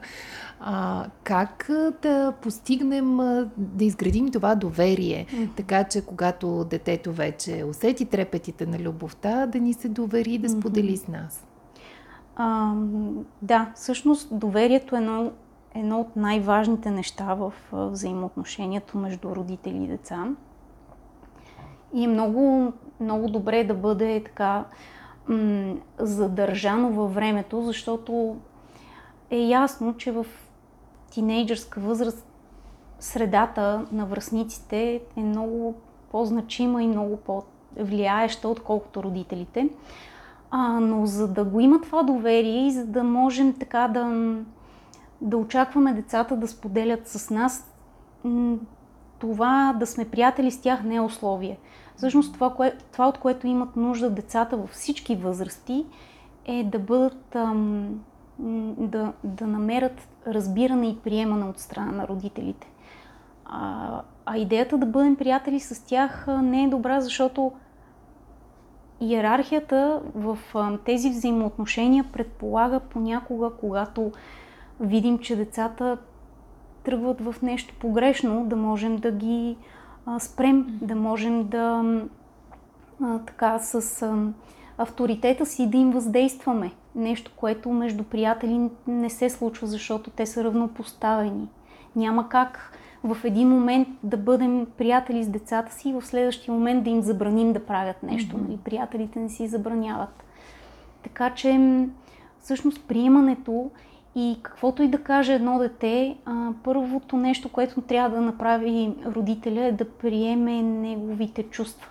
А, 0.59 1.05
как 1.23 1.69
да 2.01 2.33
постигнем, 2.41 3.17
да 3.57 3.85
изградим 3.85 4.31
това 4.31 4.55
доверие, 4.55 5.25
mm-hmm. 5.31 5.55
така 5.55 5.83
че 5.83 6.05
когато 6.05 6.63
детето 6.63 7.13
вече 7.13 7.63
усети 7.69 8.05
трепетите 8.05 8.65
на 8.65 8.79
любовта, 8.79 9.45
да 9.45 9.59
ни 9.59 9.73
се 9.73 9.89
довери 9.89 10.37
да 10.37 10.49
сподели 10.49 10.97
mm-hmm. 10.97 11.05
с 11.05 11.07
нас? 11.07 11.45
А, 12.35 12.73
да, 13.41 13.71
всъщност 13.75 14.27
доверието 14.31 14.95
е 14.95 14.99
едно, 14.99 15.31
едно 15.75 15.99
от 15.99 16.15
най-важните 16.15 16.91
неща 16.91 17.33
в 17.33 17.53
взаимоотношението 17.71 18.97
между 18.97 19.35
родители 19.35 19.83
и 19.83 19.87
деца. 19.87 20.27
И 21.93 22.03
е 22.03 22.07
много, 22.07 22.73
много 22.99 23.27
добре 23.27 23.63
да 23.63 23.73
бъде 23.73 24.23
така 24.23 24.65
м- 25.27 25.75
задържано 25.99 26.89
във 26.89 27.13
времето, 27.13 27.61
защото 27.61 28.37
е 29.29 29.37
ясно, 29.37 29.97
че 29.97 30.11
в 30.11 30.25
тинейджърска 31.11 31.79
възраст 31.79 32.28
средата 32.99 33.85
на 33.91 34.05
връзниците 34.05 35.01
е 35.17 35.21
много 35.21 35.75
по-значима 36.11 36.83
и 36.83 36.87
много 36.87 37.17
по-влияеща, 37.17 38.47
отколкото 38.49 39.03
родителите. 39.03 39.69
А, 40.51 40.79
но 40.79 41.05
за 41.05 41.27
да 41.27 41.43
го 41.43 41.59
има 41.59 41.81
това 41.81 42.03
доверие 42.03 42.67
и 42.67 42.71
за 42.71 42.85
да 42.85 43.03
можем 43.03 43.53
така 43.59 43.87
да, 43.87 44.35
да 45.21 45.37
очакваме 45.37 45.93
децата 45.93 46.35
да 46.35 46.47
споделят 46.47 47.07
с 47.07 47.29
нас, 47.29 47.71
това 49.19 49.75
да 49.79 49.85
сме 49.85 50.09
приятели 50.09 50.51
с 50.51 50.61
тях 50.61 50.83
не 50.83 50.95
е 50.95 51.01
условие. 51.01 51.57
Всъщност 51.95 52.33
това, 52.33 52.53
кое, 52.53 52.73
това 52.91 53.07
от 53.07 53.17
което 53.17 53.47
имат 53.47 53.75
нужда 53.75 54.09
децата 54.09 54.57
във 54.57 54.69
всички 54.69 55.15
възрасти, 55.15 55.85
е 56.45 56.63
да 56.63 56.79
бъдат 56.79 57.35
ам, 57.35 57.99
да, 58.77 59.13
да 59.23 59.47
намерят 59.47 60.07
разбиране 60.27 60.87
и 60.87 60.97
приемане 60.97 61.45
от 61.45 61.59
страна 61.59 61.91
на 61.91 62.07
родителите. 62.07 62.67
А, 63.49 64.01
а 64.25 64.37
идеята 64.37 64.77
да 64.77 64.85
бъдем 64.85 65.15
приятели 65.15 65.59
с 65.59 65.85
тях 65.85 66.27
не 66.41 66.63
е 66.63 66.69
добра, 66.69 67.01
защото 67.01 67.51
иерархията 69.01 70.01
в 70.15 70.37
тези 70.85 71.09
взаимоотношения 71.09 72.05
предполага 72.13 72.79
понякога, 72.79 73.49
когато 73.59 74.11
видим, 74.79 75.19
че 75.19 75.35
децата 75.35 75.97
тръгват 76.83 77.21
в 77.21 77.35
нещо 77.41 77.73
погрешно, 77.79 78.45
да 78.45 78.55
можем 78.55 78.95
да 78.97 79.11
ги 79.11 79.57
спрем, 80.19 80.79
да 80.81 80.95
можем 80.95 81.47
да 81.47 81.83
така 83.25 83.59
с 83.59 84.05
авторитета 84.77 85.45
си 85.45 85.69
да 85.69 85.77
им 85.77 85.91
въздействаме. 85.91 86.71
Нещо, 86.95 87.31
което 87.35 87.69
между 87.69 88.03
приятели 88.03 88.69
не 88.87 89.09
се 89.09 89.29
случва, 89.29 89.67
защото 89.67 90.09
те 90.09 90.25
са 90.25 90.43
равнопоставени. 90.43 91.47
Няма 91.95 92.29
как 92.29 92.73
в 93.03 93.17
един 93.23 93.49
момент 93.49 93.87
да 94.03 94.17
бъдем 94.17 94.67
приятели 94.77 95.23
с 95.23 95.29
децата 95.29 95.73
си 95.73 95.89
и 95.89 95.93
в 95.93 96.05
следващия 96.05 96.53
момент 96.53 96.83
да 96.83 96.89
им 96.89 97.01
забраним 97.01 97.53
да 97.53 97.65
правят 97.65 98.03
нещо. 98.03 98.37
Mm-hmm. 98.37 98.57
Приятелите 98.57 99.19
не 99.19 99.29
си 99.29 99.47
забраняват. 99.47 100.23
Така 101.03 101.29
че 101.33 101.59
всъщност 102.39 102.87
приемането 102.87 103.71
и 104.15 104.37
каквото 104.41 104.83
и 104.83 104.87
да 104.87 105.03
каже 105.03 105.33
едно 105.33 105.59
дете, 105.59 106.17
а, 106.25 106.51
първото 106.63 107.17
нещо, 107.17 107.49
което 107.49 107.81
трябва 107.81 108.15
да 108.15 108.21
направи 108.21 108.93
родителя 109.05 109.65
е 109.65 109.71
да 109.71 109.89
приеме 109.89 110.61
неговите 110.61 111.43
чувства 111.43 111.89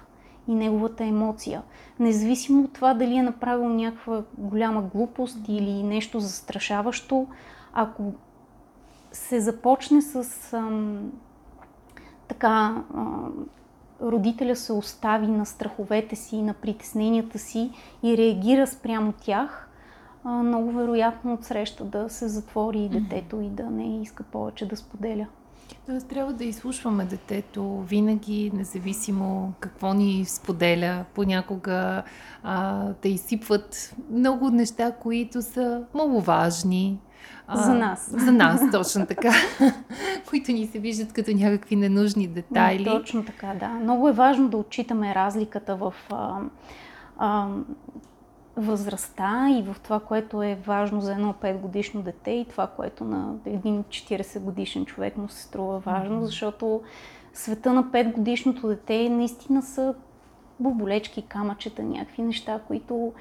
и 0.48 0.54
неговата 0.54 1.04
емоция. 1.04 1.62
Независимо 2.00 2.62
от 2.62 2.72
това 2.72 2.94
дали 2.94 3.16
е 3.16 3.22
направил 3.22 3.68
някаква 3.68 4.22
голяма 4.38 4.82
глупост 4.82 5.38
или 5.48 5.82
нещо 5.82 6.20
застрашаващо, 6.20 7.26
ако 7.72 8.12
се 9.12 9.40
започне 9.40 10.02
с 10.02 10.52
ам, 10.52 11.12
така 12.28 12.84
ам, 12.94 13.46
родителя 14.02 14.56
се 14.56 14.72
остави 14.72 15.26
на 15.26 15.46
страховете 15.46 16.16
си, 16.16 16.42
на 16.42 16.54
притесненията 16.54 17.38
си 17.38 17.70
и 18.02 18.16
реагира 18.16 18.66
спрямо 18.66 19.12
тях, 19.12 19.68
а, 20.24 20.30
много 20.30 20.72
вероятно 20.72 21.34
отсреща 21.34 21.84
да 21.84 22.08
се 22.08 22.28
затвори 22.28 22.88
детето 22.88 23.40
и 23.40 23.48
да 23.48 23.70
не 23.70 24.02
иска 24.02 24.22
повече 24.22 24.68
да 24.68 24.76
споделя. 24.76 25.26
Тоест 25.86 26.08
трябва 26.08 26.32
да 26.32 26.44
изслушваме 26.44 27.04
детето 27.04 27.80
винаги, 27.80 28.50
независимо 28.54 29.52
какво 29.60 29.94
ни 29.94 30.24
споделя. 30.24 31.04
Понякога 31.14 32.02
а, 32.42 32.84
да 33.02 33.08
изсипват 33.08 33.94
много 34.10 34.50
неща, 34.50 34.92
които 34.92 35.42
са 35.42 35.84
много 35.94 36.20
важни. 36.20 36.98
А, 37.46 37.56
за 37.56 37.74
нас. 37.74 38.10
За 38.10 38.32
нас, 38.32 38.60
точно 38.72 39.06
така. 39.06 39.32
които 40.28 40.52
ни 40.52 40.66
се 40.66 40.78
виждат 40.78 41.12
като 41.12 41.30
някакви 41.30 41.76
ненужни 41.76 42.26
детайли. 42.26 42.84
Точно 42.84 43.24
така, 43.24 43.54
да. 43.60 43.68
Много 43.68 44.08
е 44.08 44.12
важно 44.12 44.48
да 44.48 44.56
отчитаме 44.56 45.14
разликата 45.14 45.76
в 45.76 45.94
а, 46.10 46.40
а, 47.18 47.48
възрастта 48.56 49.48
и 49.58 49.62
в 49.62 49.76
това, 49.82 50.00
което 50.00 50.42
е 50.42 50.58
важно 50.66 51.00
за 51.00 51.12
едно 51.12 51.34
5 51.42 51.58
годишно 51.58 52.02
дете 52.02 52.30
и 52.30 52.46
това, 52.50 52.66
което 52.66 53.04
на 53.04 53.34
един 53.46 53.84
40 53.84 54.38
годишен 54.38 54.84
човек 54.84 55.16
му 55.16 55.28
се 55.28 55.42
струва 55.42 55.78
важно, 55.78 56.26
защото 56.26 56.82
света 57.32 57.72
на 57.72 57.84
5 57.84 58.12
годишното 58.12 58.68
дете 58.68 59.08
наистина 59.08 59.62
са 59.62 59.94
боболечки, 60.60 61.22
камъчета, 61.22 61.82
някакви 61.82 62.22
неща, 62.22 62.60
които 62.68 63.12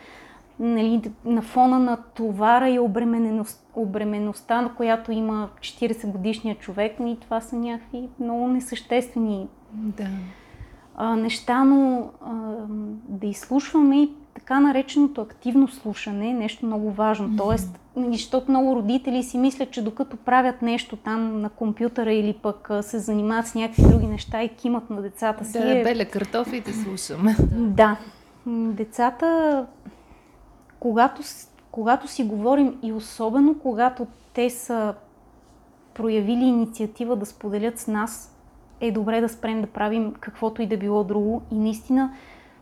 нали, 0.60 1.02
на 1.26 1.42
фона 1.42 1.80
на 1.80 1.98
товара 1.98 2.70
и 2.70 2.80
обремененост, 2.80 3.68
обременността, 3.76 4.62
на 4.62 4.76
която 4.76 5.12
има 5.12 5.50
40 5.60 6.08
годишния 6.08 6.56
човек, 6.56 6.96
и 7.00 7.04
нали, 7.04 7.18
това 7.22 7.42
са 7.42 7.56
някакви 7.56 8.10
много 8.20 8.48
несъществени 8.48 9.48
да. 9.74 10.08
а, 10.96 11.16
неща, 11.16 11.64
но 11.64 12.10
а, 12.22 12.32
да 13.08 13.28
изслушваме 13.28 14.02
и 14.02 14.12
така 14.34 14.60
нареченото 14.60 15.22
активно 15.22 15.68
слушане 15.68 16.30
е 16.30 16.34
нещо 16.34 16.66
много 16.66 16.92
важно. 16.92 17.30
Mm-hmm. 17.30 17.38
Тоест, 17.38 17.80
защото 17.96 18.52
много 18.52 18.76
родители 18.76 19.24
си 19.24 19.38
мислят, 19.38 19.72
че 19.72 19.82
докато 19.82 20.18
правят 20.18 20.62
нещо 20.62 20.96
там 20.96 21.42
на 21.42 21.50
компютъра 21.50 22.14
или 22.14 22.34
пък 22.34 22.72
се 22.82 23.00
занимават 23.00 23.48
с 23.48 23.56
някакви 23.56 23.82
други 23.82 24.08
неща 24.08 24.44
и 24.44 24.50
кимат 24.50 24.90
на 24.90 25.02
децата 25.02 25.46
си. 25.46 25.60
Да, 25.60 25.80
е... 25.80 25.84
беля 25.84 26.06
картофи 26.06 26.62
да 26.62 26.74
слушаме. 26.74 27.36
Да. 27.52 27.98
Децата, 28.48 29.66
когато, 30.80 31.22
когато 31.72 32.08
си 32.08 32.24
говорим 32.24 32.80
и 32.84 32.94
особено 32.94 33.60
когато 33.60 34.08
те 34.34 34.50
са 34.50 34.94
проявили 35.94 36.44
инициатива 36.44 37.16
да 37.16 37.26
споделят 37.26 37.80
с 37.80 37.88
нас, 37.88 38.38
е 38.80 38.92
добре 38.92 39.22
да 39.22 39.30
спрем 39.30 39.62
да 39.62 39.68
правим 39.68 40.14
каквото 40.20 40.62
и 40.62 40.68
да 40.68 40.78
било 40.78 41.04
друго 41.04 41.42
и 41.52 41.56
наистина 41.56 42.14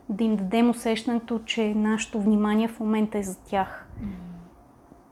да 0.08 0.24
им 0.24 0.36
дадем 0.36 0.70
усещането, 0.70 1.40
че 1.44 1.74
нашето 1.74 2.20
внимание 2.20 2.68
в 2.68 2.80
момента 2.80 3.18
е 3.18 3.22
за 3.22 3.36
тях. 3.38 3.88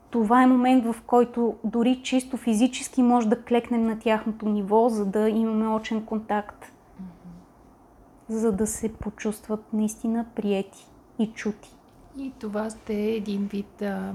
Това 0.09 0.43
е 0.43 0.47
момент, 0.47 0.85
в 0.85 0.95
който 1.07 1.55
дори 1.63 2.01
чисто 2.03 2.37
физически 2.37 3.03
може 3.03 3.29
да 3.29 3.41
клекнем 3.41 3.83
на 3.83 3.99
тяхното 3.99 4.49
ниво, 4.49 4.89
за 4.89 5.05
да 5.05 5.29
имаме 5.29 5.67
очен 5.67 6.05
контакт, 6.05 6.65
mm-hmm. 6.65 8.33
за 8.33 8.51
да 8.51 8.67
се 8.67 8.93
почувстват 8.93 9.73
наистина 9.73 10.25
приети 10.35 10.87
и 11.19 11.27
чути. 11.27 11.74
И 12.17 12.31
това 12.39 12.69
ще 12.69 12.93
е 12.93 13.15
един 13.15 13.47
вид 13.47 13.81
а, 13.81 14.13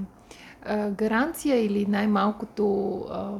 а, 0.65 0.89
гаранция 0.89 1.65
или 1.65 1.85
най-малкото 1.85 2.95
а, 3.11 3.31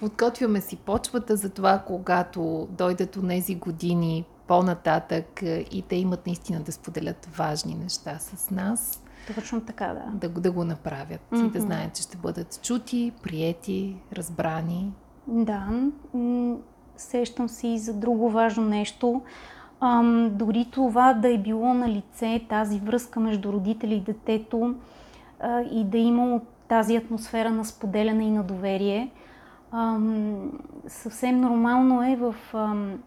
подготвяме 0.00 0.60
си 0.60 0.76
почвата 0.76 1.36
за 1.36 1.50
това, 1.50 1.78
когато 1.86 2.68
дойдат 2.70 3.16
от 3.16 3.28
тези 3.28 3.54
години 3.54 4.24
по-нататък 4.46 5.42
и 5.70 5.84
те 5.88 5.96
имат 5.96 6.26
наистина 6.26 6.60
да 6.60 6.72
споделят 6.72 7.26
важни 7.36 7.74
неща 7.74 8.18
с 8.18 8.50
нас. 8.50 9.02
Точно 9.34 9.60
така, 9.60 9.86
да. 9.86 10.28
Да, 10.28 10.40
да 10.40 10.52
го 10.52 10.64
направят 10.64 11.20
mm-hmm. 11.32 11.46
и 11.46 11.50
да 11.50 11.60
знаят, 11.60 11.94
че 11.94 12.02
ще 12.02 12.16
бъдат 12.16 12.62
чути, 12.62 13.12
приети, 13.22 13.96
разбрани. 14.12 14.92
Да, 15.26 15.90
сещам 16.96 17.48
се 17.48 17.66
и 17.66 17.78
за 17.78 17.94
друго 17.94 18.30
важно 18.30 18.64
нещо. 18.64 19.22
Ам, 19.80 20.30
дори 20.32 20.66
това 20.70 21.12
да 21.12 21.28
е 21.28 21.38
било 21.38 21.74
на 21.74 21.88
лице, 21.88 22.46
тази 22.48 22.78
връзка 22.78 23.20
между 23.20 23.52
родители 23.52 23.94
и 23.94 24.00
детето 24.00 24.74
а, 25.40 25.60
и 25.60 25.84
да 25.84 25.98
има 25.98 26.40
тази 26.68 26.96
атмосфера 26.96 27.50
на 27.50 27.64
споделяне 27.64 28.24
и 28.24 28.30
на 28.30 28.42
доверие. 28.42 29.10
Ам, 29.72 30.52
съвсем 30.86 31.40
нормално 31.40 32.02
е 32.02 32.16
в 32.16 32.34
ам, 32.54 32.98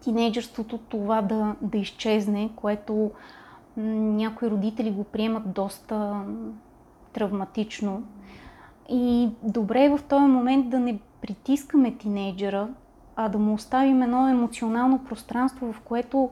тинейджерството 0.00 0.78
това 0.78 1.22
да, 1.22 1.54
да 1.60 1.78
изчезне, 1.78 2.50
което 2.56 3.10
някои 3.76 4.50
родители 4.50 4.90
го 4.90 5.04
приемат 5.04 5.52
доста 5.52 6.22
травматично. 7.12 8.02
И 8.88 9.28
добре 9.42 9.84
е 9.84 9.96
в 9.96 10.02
този 10.08 10.24
момент 10.24 10.70
да 10.70 10.80
не 10.80 10.98
притискаме 11.20 11.96
тинейджера, 11.96 12.68
а 13.16 13.28
да 13.28 13.38
му 13.38 13.54
оставим 13.54 14.02
едно 14.02 14.28
емоционално 14.28 15.04
пространство, 15.04 15.72
в 15.72 15.80
което 15.80 16.30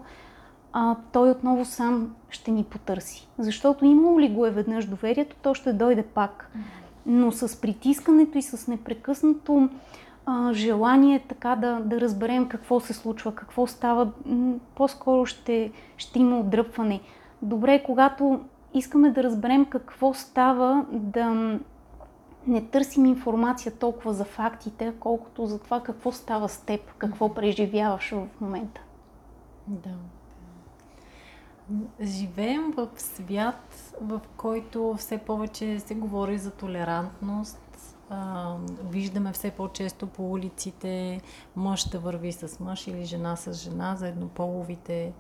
а, 0.73 0.97
той 1.13 1.31
отново 1.31 1.65
сам 1.65 2.15
ще 2.31 2.51
ни 2.51 2.65
потърси. 2.65 3.29
Защото 3.39 3.85
имало 3.85 4.21
ли 4.21 4.29
го 4.29 4.47
е 4.47 4.51
веднъж 4.51 4.87
доверието, 4.87 5.37
то 5.43 5.55
ще 5.55 5.73
дойде 5.73 6.03
пак. 6.03 6.51
Но 7.07 7.33
с 7.33 7.61
притискането 7.61 8.39
и 8.39 8.43
с 8.43 8.69
непрекъснато 8.69 9.69
а, 10.27 10.53
желание 10.53 11.25
така 11.29 11.57
да, 11.57 11.81
да 11.81 12.01
разберем 12.01 12.49
какво 12.49 12.81
се 12.81 12.93
случва, 12.93 13.35
какво 13.35 13.67
става, 13.67 14.11
по-скоро 14.75 15.27
ще, 15.27 15.73
ще 15.97 16.19
има 16.19 16.39
отдръпване. 16.39 17.01
Добре, 17.43 17.83
когато 17.83 18.41
искаме 18.75 19.11
да 19.11 19.23
разберем 19.23 19.65
какво 19.65 20.15
става, 20.15 20.85
да 20.93 21.59
не 22.47 22.65
търсим 22.67 23.07
информация 23.07 23.73
толкова 23.73 24.15
за 24.15 24.25
фактите, 24.25 24.93
колкото 25.01 25.47
за 25.47 25.59
това 25.59 25.83
какво 25.83 26.13
става 26.13 26.49
с 26.49 26.59
теб, 26.59 26.81
какво 26.99 27.35
преживяваш 27.35 28.11
в 28.11 28.41
момента. 28.41 28.81
Да. 29.67 29.95
Живеем 32.01 32.73
в 32.77 32.89
свят, 32.97 33.95
в 34.01 34.21
който 34.37 34.95
все 34.99 35.19
повече 35.19 35.81
се 35.81 35.95
говори 35.95 36.39
за 36.39 36.51
толерантност. 36.51 37.59
А, 38.11 38.57
виждаме 38.91 39.33
все 39.33 39.51
по-често 39.51 40.07
по 40.07 40.31
улиците 40.31 41.21
мъж 41.57 41.89
да 41.89 41.99
върви 41.99 42.33
с 42.33 42.61
мъж 42.61 42.87
или 42.87 43.05
жена 43.05 43.37
с 43.37 43.53
жена, 43.53 43.97
за 43.97 44.09
еднополовите 44.09 45.13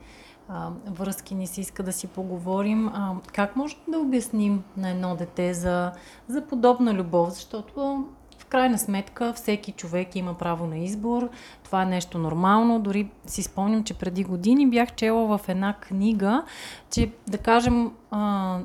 а, 0.49 0.71
връзки 0.87 1.35
ни 1.35 1.47
се 1.47 1.61
иска 1.61 1.83
да 1.83 1.93
си 1.93 2.07
поговорим. 2.07 2.89
А, 2.89 3.15
как 3.33 3.57
може 3.57 3.77
да 3.89 3.99
обясним 3.99 4.63
на 4.77 4.91
едно 4.91 5.17
дете 5.17 5.55
за, 5.55 5.93
за 6.29 6.47
подобна 6.47 6.95
любов? 6.95 7.31
Защото 7.31 8.07
в 8.39 8.47
крайна 8.47 8.79
сметка 8.79 9.33
всеки 9.33 9.73
човек 9.73 10.17
има 10.17 10.35
право 10.35 10.67
на 10.67 10.79
избор. 10.79 11.29
Това 11.65 11.83
е 11.83 11.87
нещо 11.87 12.19
нормално. 12.19 12.81
Дори 12.81 13.11
си 13.27 13.43
спомням, 13.43 13.85
че 13.85 13.95
преди 13.95 14.25
години 14.25 14.71
бях 14.71 14.95
чела 14.95 15.39
в 15.39 15.49
една 15.49 15.75
книга, 15.75 16.45
че 16.91 17.11
да 17.29 17.39
кажем 17.39 17.93
а, 18.11 18.59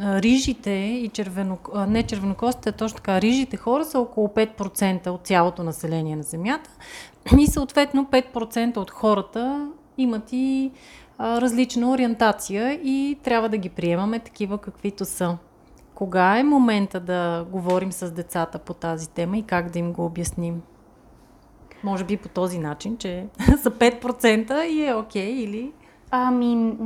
рижите 0.00 0.70
и 0.70 1.08
червено, 1.08 1.58
не 1.88 2.02
червенокостите, 2.02 2.72
точно 2.72 2.96
така, 2.96 3.20
рижите 3.20 3.56
хора 3.56 3.84
са 3.84 3.98
около 3.98 4.28
5% 4.28 5.08
от 5.08 5.26
цялото 5.26 5.62
население 5.62 6.16
на 6.16 6.22
Земята 6.22 6.70
и 7.38 7.46
съответно 7.46 8.06
5% 8.06 8.76
от 8.76 8.90
хората 8.90 9.70
имат 9.98 10.32
и 10.32 10.72
а, 11.18 11.40
различна 11.40 11.90
ориентация 11.90 12.72
и 12.72 13.18
трябва 13.22 13.48
да 13.48 13.56
ги 13.56 13.68
приемаме 13.68 14.18
такива 14.18 14.58
каквито 14.58 15.04
са. 15.04 15.38
Кога 15.94 16.38
е 16.38 16.44
момента 16.44 17.00
да 17.00 17.46
говорим 17.50 17.92
с 17.92 18.10
децата 18.10 18.58
по 18.58 18.74
тази 18.74 19.08
тема 19.08 19.38
и 19.38 19.42
как 19.42 19.70
да 19.70 19.78
им 19.78 19.92
го 19.92 20.04
обясним? 20.04 20.62
Може 21.84 22.04
би 22.04 22.16
по 22.16 22.28
този 22.28 22.58
начин, 22.58 22.96
че 22.96 23.26
са 23.62 23.70
5% 23.70 24.64
и 24.64 24.86
е 24.86 24.94
окей 24.94 25.32
okay, 25.32 25.44
или... 25.44 25.72
Ами, 26.10 26.76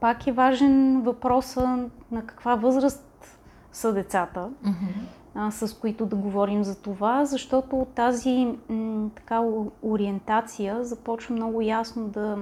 пак 0.00 0.26
е 0.26 0.32
важен 0.32 1.02
въпроса 1.02 1.88
на 2.10 2.26
каква 2.26 2.54
възраст 2.54 3.38
са 3.72 3.92
децата. 3.92 4.50
Mm-hmm 4.64 5.21
с 5.50 5.78
които 5.80 6.06
да 6.06 6.16
говорим 6.16 6.64
за 6.64 6.82
това, 6.82 7.24
защото 7.24 7.86
тази 7.94 8.56
м, 8.68 9.10
така 9.14 9.42
ориентация 9.82 10.84
започва 10.84 11.34
много 11.34 11.60
ясно 11.60 12.08
да 12.08 12.38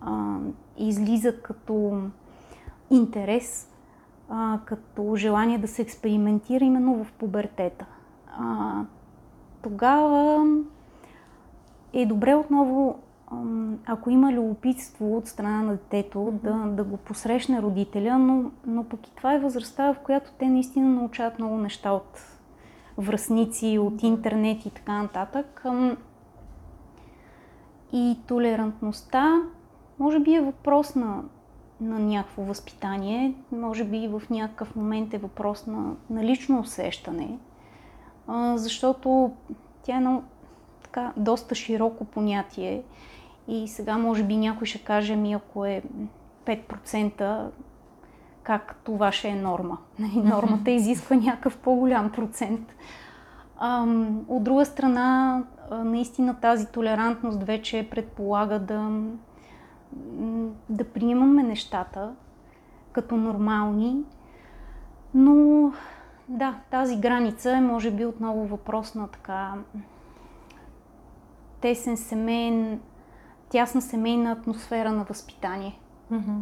а, 0.00 0.36
излиза 0.78 1.36
като 1.42 2.02
интерес, 2.90 3.70
а, 4.28 4.58
като 4.64 5.16
желание 5.16 5.58
да 5.58 5.68
се 5.68 5.82
експериментира 5.82 6.64
именно 6.64 7.04
в 7.04 7.12
пубертета. 7.12 7.86
А, 8.38 8.82
тогава 9.62 10.46
е 11.92 12.06
добре 12.06 12.34
отново 12.34 12.98
ако 13.86 14.10
има 14.10 14.32
любопитство 14.32 15.16
от 15.16 15.26
страна 15.26 15.62
на 15.62 15.72
детето, 15.72 16.38
да, 16.42 16.52
да 16.52 16.84
го 16.84 16.96
посрещне 16.96 17.62
родителя, 17.62 18.18
но, 18.18 18.50
но 18.66 18.84
пък 18.84 19.06
и 19.06 19.14
това 19.14 19.34
е 19.34 19.40
възрастта, 19.40 19.94
в 19.94 19.98
която 19.98 20.32
те 20.38 20.48
наистина 20.48 20.88
научават 20.88 21.38
много 21.38 21.56
неща 21.56 21.92
от 21.92 22.20
връзници, 22.98 23.78
от 23.78 24.02
интернет 24.02 24.66
и 24.66 24.70
така 24.70 25.02
нататък. 25.02 25.64
И 27.92 28.18
толерантността, 28.26 29.42
може 29.98 30.20
би 30.20 30.34
е 30.34 30.40
въпрос 30.40 30.94
на, 30.94 31.22
на 31.80 31.98
някакво 31.98 32.42
възпитание, 32.42 33.34
може 33.52 33.84
би 33.84 34.08
в 34.08 34.22
някакъв 34.30 34.76
момент 34.76 35.14
е 35.14 35.18
въпрос 35.18 35.66
на, 35.66 35.94
на 36.10 36.24
лично 36.24 36.60
усещане, 36.60 37.38
защото 38.54 39.32
тя 39.82 39.94
е 39.94 39.96
едно 39.96 40.22
така 40.82 41.12
доста 41.16 41.54
широко 41.54 42.04
понятие 42.04 42.82
и 43.48 43.68
сега 43.68 43.98
може 43.98 44.22
би 44.22 44.36
някой 44.36 44.66
ще 44.66 44.78
каже 44.78 45.16
ми, 45.16 45.32
ако 45.32 45.64
е 45.64 45.82
5%, 46.46 47.50
как 48.42 48.80
това 48.84 49.12
ще 49.12 49.28
е 49.28 49.34
норма. 49.34 49.78
Нали, 49.98 50.16
нормата 50.16 50.70
изисква 50.70 51.16
някакъв 51.16 51.58
по-голям 51.58 52.12
процент. 52.12 52.74
от 54.28 54.44
друга 54.44 54.64
страна, 54.64 55.42
наистина 55.70 56.40
тази 56.40 56.66
толерантност 56.66 57.42
вече 57.42 57.88
предполага 57.90 58.58
да, 58.58 58.90
да 60.68 60.84
приемаме 60.84 61.42
нещата 61.42 62.12
като 62.92 63.16
нормални, 63.16 64.04
но 65.14 65.72
да, 66.28 66.54
тази 66.70 66.96
граница 66.96 67.50
е 67.50 67.60
може 67.60 67.90
би 67.90 68.04
отново 68.04 68.46
въпрос 68.46 68.94
на 68.94 69.08
така 69.08 69.54
тесен 71.60 71.96
семейен 71.96 72.80
тясна 73.54 73.82
семейна 73.82 74.32
атмосфера 74.32 74.92
на 74.92 75.04
възпитание. 75.04 75.78
Mm-hmm. 76.12 76.40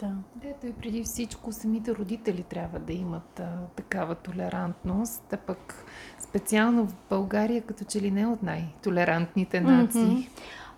Да. 0.00 0.10
Ето 0.42 0.66
и 0.66 0.72
преди 0.72 1.02
всичко 1.04 1.52
самите 1.52 1.94
родители 1.94 2.42
трябва 2.42 2.78
да 2.78 2.92
имат 2.92 3.40
а, 3.40 3.58
такава 3.76 4.14
толерантност, 4.14 5.32
а 5.32 5.36
пък 5.36 5.84
специално 6.18 6.86
в 6.86 6.94
България 7.10 7.62
като 7.62 7.84
че 7.84 8.00
ли 8.00 8.10
не 8.10 8.26
от 8.26 8.42
най-толерантните 8.42 9.60
нации. 9.60 10.00
Mm-hmm. 10.00 10.28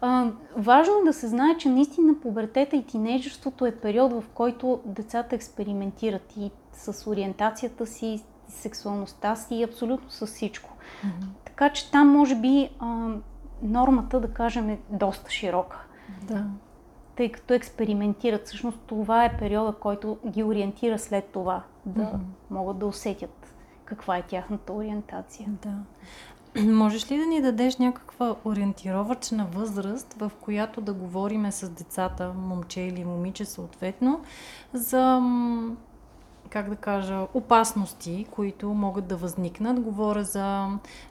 А, 0.00 0.30
важно 0.56 0.94
е 1.02 1.04
да 1.04 1.12
се 1.12 1.28
знае, 1.28 1.56
че 1.58 1.68
наистина 1.68 2.14
пубертета 2.22 2.76
и 2.76 2.86
тинейджерството 2.86 3.66
е 3.66 3.76
период, 3.76 4.12
в 4.12 4.24
който 4.34 4.80
децата 4.84 5.34
експериментират 5.34 6.36
и 6.36 6.50
с 6.72 7.10
ориентацията 7.10 7.86
си, 7.86 8.22
сексуалността 8.48 9.36
си 9.36 9.54
и 9.54 9.64
абсолютно 9.64 10.10
с 10.10 10.26
всичко. 10.26 10.70
Mm-hmm. 10.70 11.26
Така 11.44 11.70
че 11.72 11.90
там 11.90 12.08
може 12.08 12.34
би 12.34 12.70
а, 12.78 13.08
нормата, 13.62 14.20
да 14.20 14.28
кажем, 14.28 14.70
е 14.70 14.78
доста 14.90 15.30
широка. 15.30 15.84
Да. 16.22 16.44
Тъй 17.16 17.32
като 17.32 17.54
експериментират. 17.54 18.46
Всъщност 18.46 18.78
това 18.86 19.24
е 19.24 19.36
периода, 19.36 19.72
който 19.72 20.18
ги 20.26 20.44
ориентира 20.44 20.98
след 20.98 21.24
това 21.24 21.62
да 21.86 22.02
mm-hmm. 22.02 22.18
могат 22.50 22.78
да 22.78 22.86
усетят 22.86 23.54
каква 23.90 24.16
е 24.16 24.22
тяхната 24.22 24.72
ориентация. 24.72 25.48
Да. 25.62 25.74
Можеш 26.72 27.10
ли 27.10 27.18
да 27.18 27.26
ни 27.26 27.42
дадеш 27.42 27.76
някаква 27.76 28.36
ориентировачна 28.44 29.46
възраст, 29.46 30.14
в 30.14 30.32
която 30.40 30.80
да 30.80 30.92
говориме 30.92 31.52
с 31.52 31.70
децата, 31.70 32.32
момче 32.32 32.80
или 32.80 33.04
момиче 33.04 33.44
съответно, 33.44 34.20
за 34.72 35.20
как 36.50 36.70
да 36.70 36.76
кажа, 36.76 37.26
опасности, 37.34 38.26
които 38.30 38.68
могат 38.68 39.06
да 39.06 39.16
възникнат. 39.16 39.80
Говоря 39.80 40.24
за 40.24 40.66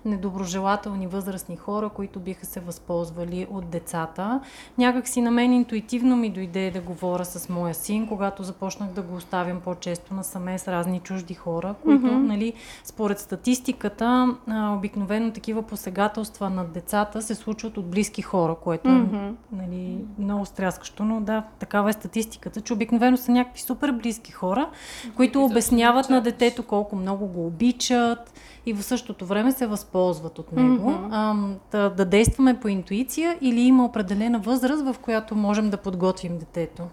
недоброжелателни 0.05 1.07
възрастни 1.07 1.57
хора, 1.57 1.89
които 1.89 2.19
биха 2.19 2.45
се 2.45 2.59
възползвали 2.59 3.47
от 3.51 3.69
децата. 3.69 4.41
Някак 4.77 5.07
си 5.07 5.21
на 5.21 5.31
мен 5.31 5.53
интуитивно 5.53 6.17
ми 6.17 6.29
дойде 6.29 6.71
да 6.71 6.81
говоря 6.81 7.25
с 7.25 7.49
моя 7.49 7.73
син, 7.73 8.07
когато 8.07 8.43
започнах 8.43 8.89
да 8.89 9.01
го 9.01 9.15
оставям 9.15 9.61
по-често 9.61 10.13
насаме 10.13 10.59
с 10.59 10.67
разни 10.67 10.99
чужди 10.99 11.33
хора, 11.33 11.75
които, 11.83 12.05
mm-hmm. 12.05 12.27
нали, 12.27 12.53
според 12.83 13.19
статистиката, 13.19 14.35
обикновено 14.77 15.31
такива 15.31 15.61
посегателства 15.61 16.49
над 16.49 16.71
децата 16.71 17.21
се 17.21 17.35
случват 17.35 17.77
от 17.77 17.89
близки 17.89 18.21
хора, 18.21 18.55
което 18.55 18.89
mm-hmm. 18.89 19.29
е 19.29 19.33
нали, 19.51 19.97
много 20.19 20.45
стряскащо, 20.45 21.03
но 21.03 21.21
да, 21.21 21.43
такава 21.59 21.89
е 21.89 21.93
статистиката, 21.93 22.61
че 22.61 22.73
обикновено 22.73 23.17
са 23.17 23.31
някакви 23.31 23.61
супер 23.61 23.91
близки 23.91 24.31
хора, 24.31 24.69
които 25.15 25.28
обясняват 25.37 26.09
на 26.09 26.21
детето 26.21 26.63
колко 26.63 26.95
много 26.95 27.27
го 27.27 27.45
обичат 27.45 28.33
и 28.65 28.73
в 28.73 28.83
същото 28.83 29.25
време 29.25 29.51
се 29.51 29.67
възползват 29.67 30.39
от 30.39 30.51
него. 30.51 30.89
Mm-hmm. 30.89 31.07
А, 31.11 31.35
да, 31.71 31.89
да 31.89 32.05
действаме 32.05 32.59
по 32.59 32.67
интуиция 32.67 33.37
или 33.41 33.61
има 33.61 33.85
определена 33.85 34.39
възраст, 34.39 34.85
в 34.85 34.95
която 35.01 35.35
можем 35.35 35.69
да 35.69 35.77
подготвим 35.77 36.37
детето? 36.37 36.83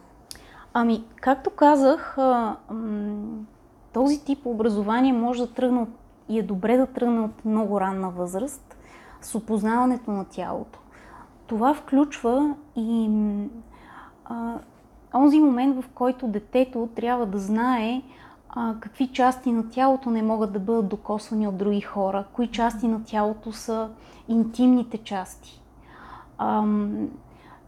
Ами, 0.72 1.04
както 1.20 1.50
казах, 1.50 2.18
а, 2.18 2.56
м- 2.70 3.44
този 3.92 4.24
тип 4.24 4.46
образование 4.46 5.12
може 5.12 5.46
да 5.46 5.52
тръгне 5.52 5.86
и 6.28 6.38
е 6.38 6.42
добре 6.42 6.76
да 6.76 6.86
тръгне 6.86 7.20
от 7.20 7.44
много 7.44 7.80
ранна 7.80 8.10
възраст 8.10 8.76
с 9.20 9.34
опознаването 9.34 10.10
на 10.10 10.24
тялото. 10.24 10.78
Това 11.46 11.74
включва 11.74 12.54
и 12.76 13.10
а, 14.24 14.54
онзи 15.14 15.38
момент, 15.38 15.84
в 15.84 15.88
който 15.94 16.28
детето 16.28 16.88
трябва 16.94 17.26
да 17.26 17.38
знае 17.38 18.02
а, 18.58 18.74
какви 18.80 19.08
части 19.08 19.52
на 19.52 19.70
тялото 19.70 20.10
не 20.10 20.22
могат 20.22 20.52
да 20.52 20.58
бъдат 20.58 20.88
докосвани 20.88 21.48
от 21.48 21.56
други 21.56 21.80
хора, 21.80 22.24
кои 22.32 22.46
части 22.46 22.88
на 22.88 23.04
тялото 23.04 23.52
са 23.52 23.90
интимните 24.28 24.98
части. 24.98 25.62
А, 26.38 26.64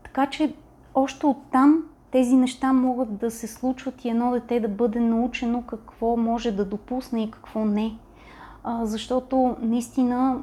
така 0.03 0.27
че 0.27 0.55
още 0.95 1.27
оттам 1.27 1.85
тези 2.11 2.37
неща 2.37 2.73
могат 2.73 3.17
да 3.17 3.31
се 3.31 3.47
случват 3.47 4.05
и 4.05 4.09
едно 4.09 4.31
дете 4.31 4.61
да 4.61 4.69
бъде 4.69 5.01
научено 5.01 5.63
какво 5.63 6.17
може 6.17 6.53
да 6.53 6.65
допусне 6.65 7.23
и 7.23 7.31
какво 7.31 7.65
не. 7.65 7.99
А, 8.65 8.87
защото 8.87 9.57
наистина 9.61 10.43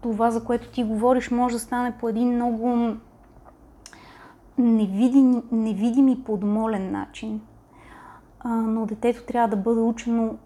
това, 0.00 0.30
за 0.30 0.44
което 0.44 0.68
ти 0.68 0.84
говориш, 0.84 1.30
може 1.30 1.54
да 1.54 1.60
стане 1.60 1.92
по 2.00 2.08
един 2.08 2.34
много 2.34 2.94
невидим, 4.58 5.42
невидим 5.52 6.08
и 6.08 6.24
подмолен 6.24 6.92
начин. 6.92 7.40
А, 8.44 8.48
но 8.48 8.86
детето 8.86 9.22
трябва 9.26 9.56
да 9.56 9.62
бъде 9.62 9.80
учено 9.80 10.36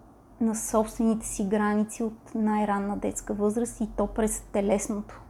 на 0.41 0.55
собствените 0.55 1.27
си 1.27 1.43
граници 1.43 2.03
от 2.03 2.35
най-ранна 2.35 2.97
детска 2.97 3.33
възраст 3.33 3.81
и 3.81 3.89
то 3.97 4.07
през 4.07 4.39
телесното. 4.39 5.21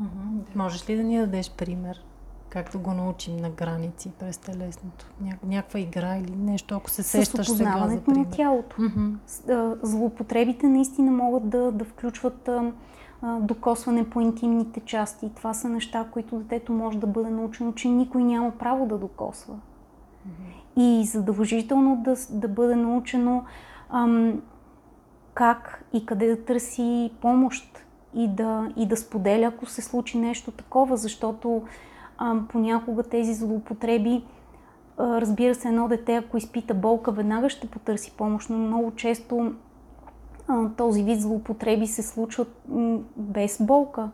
Mm-hmm. 0.00 0.56
Можеш 0.56 0.90
ли 0.90 0.96
да 0.96 1.02
ни 1.02 1.18
дадеш 1.18 1.50
пример? 1.50 2.00
Както 2.48 2.80
го 2.80 2.92
научим 2.92 3.36
на 3.36 3.50
граници 3.50 4.12
през 4.18 4.38
телесното? 4.38 5.06
Ня- 5.22 5.38
някаква 5.44 5.80
игра 5.80 6.16
или 6.16 6.36
нещо, 6.36 6.74
ако 6.74 6.90
се 6.90 7.02
сещаш 7.02 7.48
сега 7.50 7.88
за 7.88 8.00
пример? 8.00 8.18
на 8.18 8.30
тялото. 8.30 8.76
Mm-hmm. 8.76 9.78
Злоупотребите 9.82 10.68
наистина 10.68 11.12
могат 11.12 11.48
да, 11.48 11.72
да 11.72 11.84
включват 11.84 12.50
докосване 13.40 14.10
по 14.10 14.20
интимните 14.20 14.80
части. 14.80 15.30
Това 15.34 15.54
са 15.54 15.68
неща, 15.68 16.06
които 16.12 16.38
детето 16.38 16.72
може 16.72 16.98
да 16.98 17.06
бъде 17.06 17.30
научено, 17.30 17.72
че 17.72 17.88
никой 17.88 18.24
няма 18.24 18.50
право 18.50 18.86
да 18.86 18.98
докосва. 18.98 19.54
И 20.76 21.04
задължително 21.04 21.96
да, 22.04 22.14
да 22.30 22.48
бъде 22.48 22.76
научено 22.76 23.44
ам, 23.90 24.42
как 25.34 25.84
и 25.92 26.06
къде 26.06 26.28
да 26.28 26.44
търси 26.44 27.10
помощ 27.20 27.84
и 28.14 28.28
да, 28.28 28.68
и 28.76 28.86
да 28.86 28.96
споделя, 28.96 29.46
ако 29.46 29.66
се 29.66 29.82
случи 29.82 30.18
нещо 30.18 30.50
такова, 30.50 30.96
защото 30.96 31.62
ам, 32.18 32.46
понякога 32.50 33.02
тези 33.02 33.34
злоупотреби, 33.34 34.24
а, 34.98 35.20
разбира 35.20 35.54
се, 35.54 35.68
едно 35.68 35.88
дете, 35.88 36.14
ако 36.14 36.36
изпита 36.36 36.74
болка, 36.74 37.12
веднага 37.12 37.50
ще 37.50 37.66
потърси 37.66 38.14
помощ, 38.16 38.50
но 38.50 38.58
много 38.58 38.90
често 38.90 39.52
този 40.76 41.02
вид 41.02 41.20
злоупотреби 41.20 41.86
се 41.86 42.02
случват 42.02 42.62
без 43.16 43.62
болка. 43.62 44.10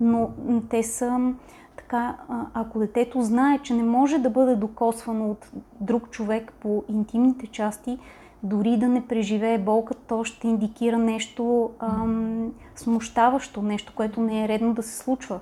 Но 0.00 0.30
те 0.70 0.82
са 0.82 1.32
така, 1.76 2.16
ако 2.54 2.78
детето 2.78 3.22
знае, 3.22 3.58
че 3.58 3.74
не 3.74 3.82
може 3.82 4.18
да 4.18 4.30
бъде 4.30 4.56
докосвано 4.56 5.30
от 5.30 5.50
друг 5.80 6.10
човек 6.10 6.52
по 6.60 6.84
интимните 6.88 7.46
части, 7.46 7.98
дори 8.42 8.76
да 8.76 8.88
не 8.88 9.06
преживее 9.06 9.58
болка, 9.58 9.94
то 9.94 10.24
ще 10.24 10.48
индикира 10.48 10.98
нещо 10.98 11.70
ам, 11.78 12.52
смущаващо, 12.76 13.62
нещо, 13.62 13.92
което 13.96 14.20
не 14.20 14.44
е 14.44 14.48
редно 14.48 14.74
да 14.74 14.82
се 14.82 14.96
случва. 14.96 15.40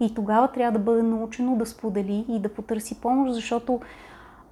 И 0.00 0.14
тогава 0.14 0.48
трябва 0.48 0.78
да 0.78 0.84
бъде 0.84 1.02
научено 1.02 1.56
да 1.56 1.66
сподели 1.66 2.24
и 2.28 2.38
да 2.38 2.48
потърси 2.48 3.00
помощ, 3.00 3.34
защото 3.34 3.80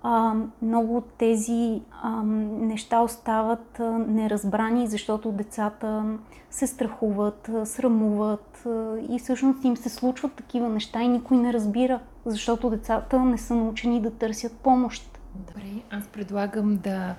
а, 0.03 0.35
много 0.63 0.97
от 0.97 1.13
тези 1.19 1.83
а, 2.03 2.23
неща 2.23 3.01
остават 3.01 3.81
а, 3.81 3.91
неразбрани, 3.91 4.87
защото 4.87 5.33
децата 5.33 6.05
се 6.51 6.67
страхуват, 6.67 7.51
срамуват 7.65 8.67
а, 8.67 8.97
и 9.11 9.19
всъщност 9.19 9.65
им 9.65 9.77
се 9.77 9.89
случват 9.89 10.33
такива 10.33 10.69
неща 10.69 11.03
и 11.03 11.09
никой 11.09 11.37
не 11.37 11.53
разбира, 11.53 12.01
защото 12.27 12.71
децата 12.71 13.21
не 13.21 13.39
са 13.39 13.55
научени 13.55 14.03
да 14.03 14.11
търсят 14.11 14.53
помощ. 14.53 15.19
Добре, 15.35 15.63
аз 15.91 16.07
предлагам 16.07 16.77
да 16.77 17.15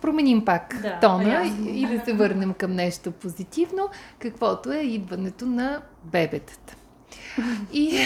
променим 0.00 0.44
пак 0.44 0.78
да, 0.82 0.98
тона 1.00 1.42
и, 1.46 1.80
и 1.80 1.86
да 1.86 2.04
се 2.04 2.12
върнем 2.12 2.54
към 2.54 2.72
нещо 2.72 3.12
позитивно, 3.12 3.88
каквото 4.18 4.72
е 4.72 4.78
идването 4.78 5.46
на 5.46 5.82
бебетата. 6.04 6.76
И 7.72 7.98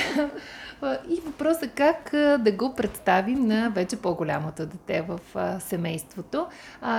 и 1.08 1.20
въпросът 1.26 1.70
как 1.74 2.10
да 2.38 2.52
го 2.52 2.74
представим 2.74 3.46
на 3.46 3.70
вече 3.70 3.96
по-голямото 3.96 4.66
дете 4.66 5.02
в 5.02 5.20
семейството. 5.60 6.46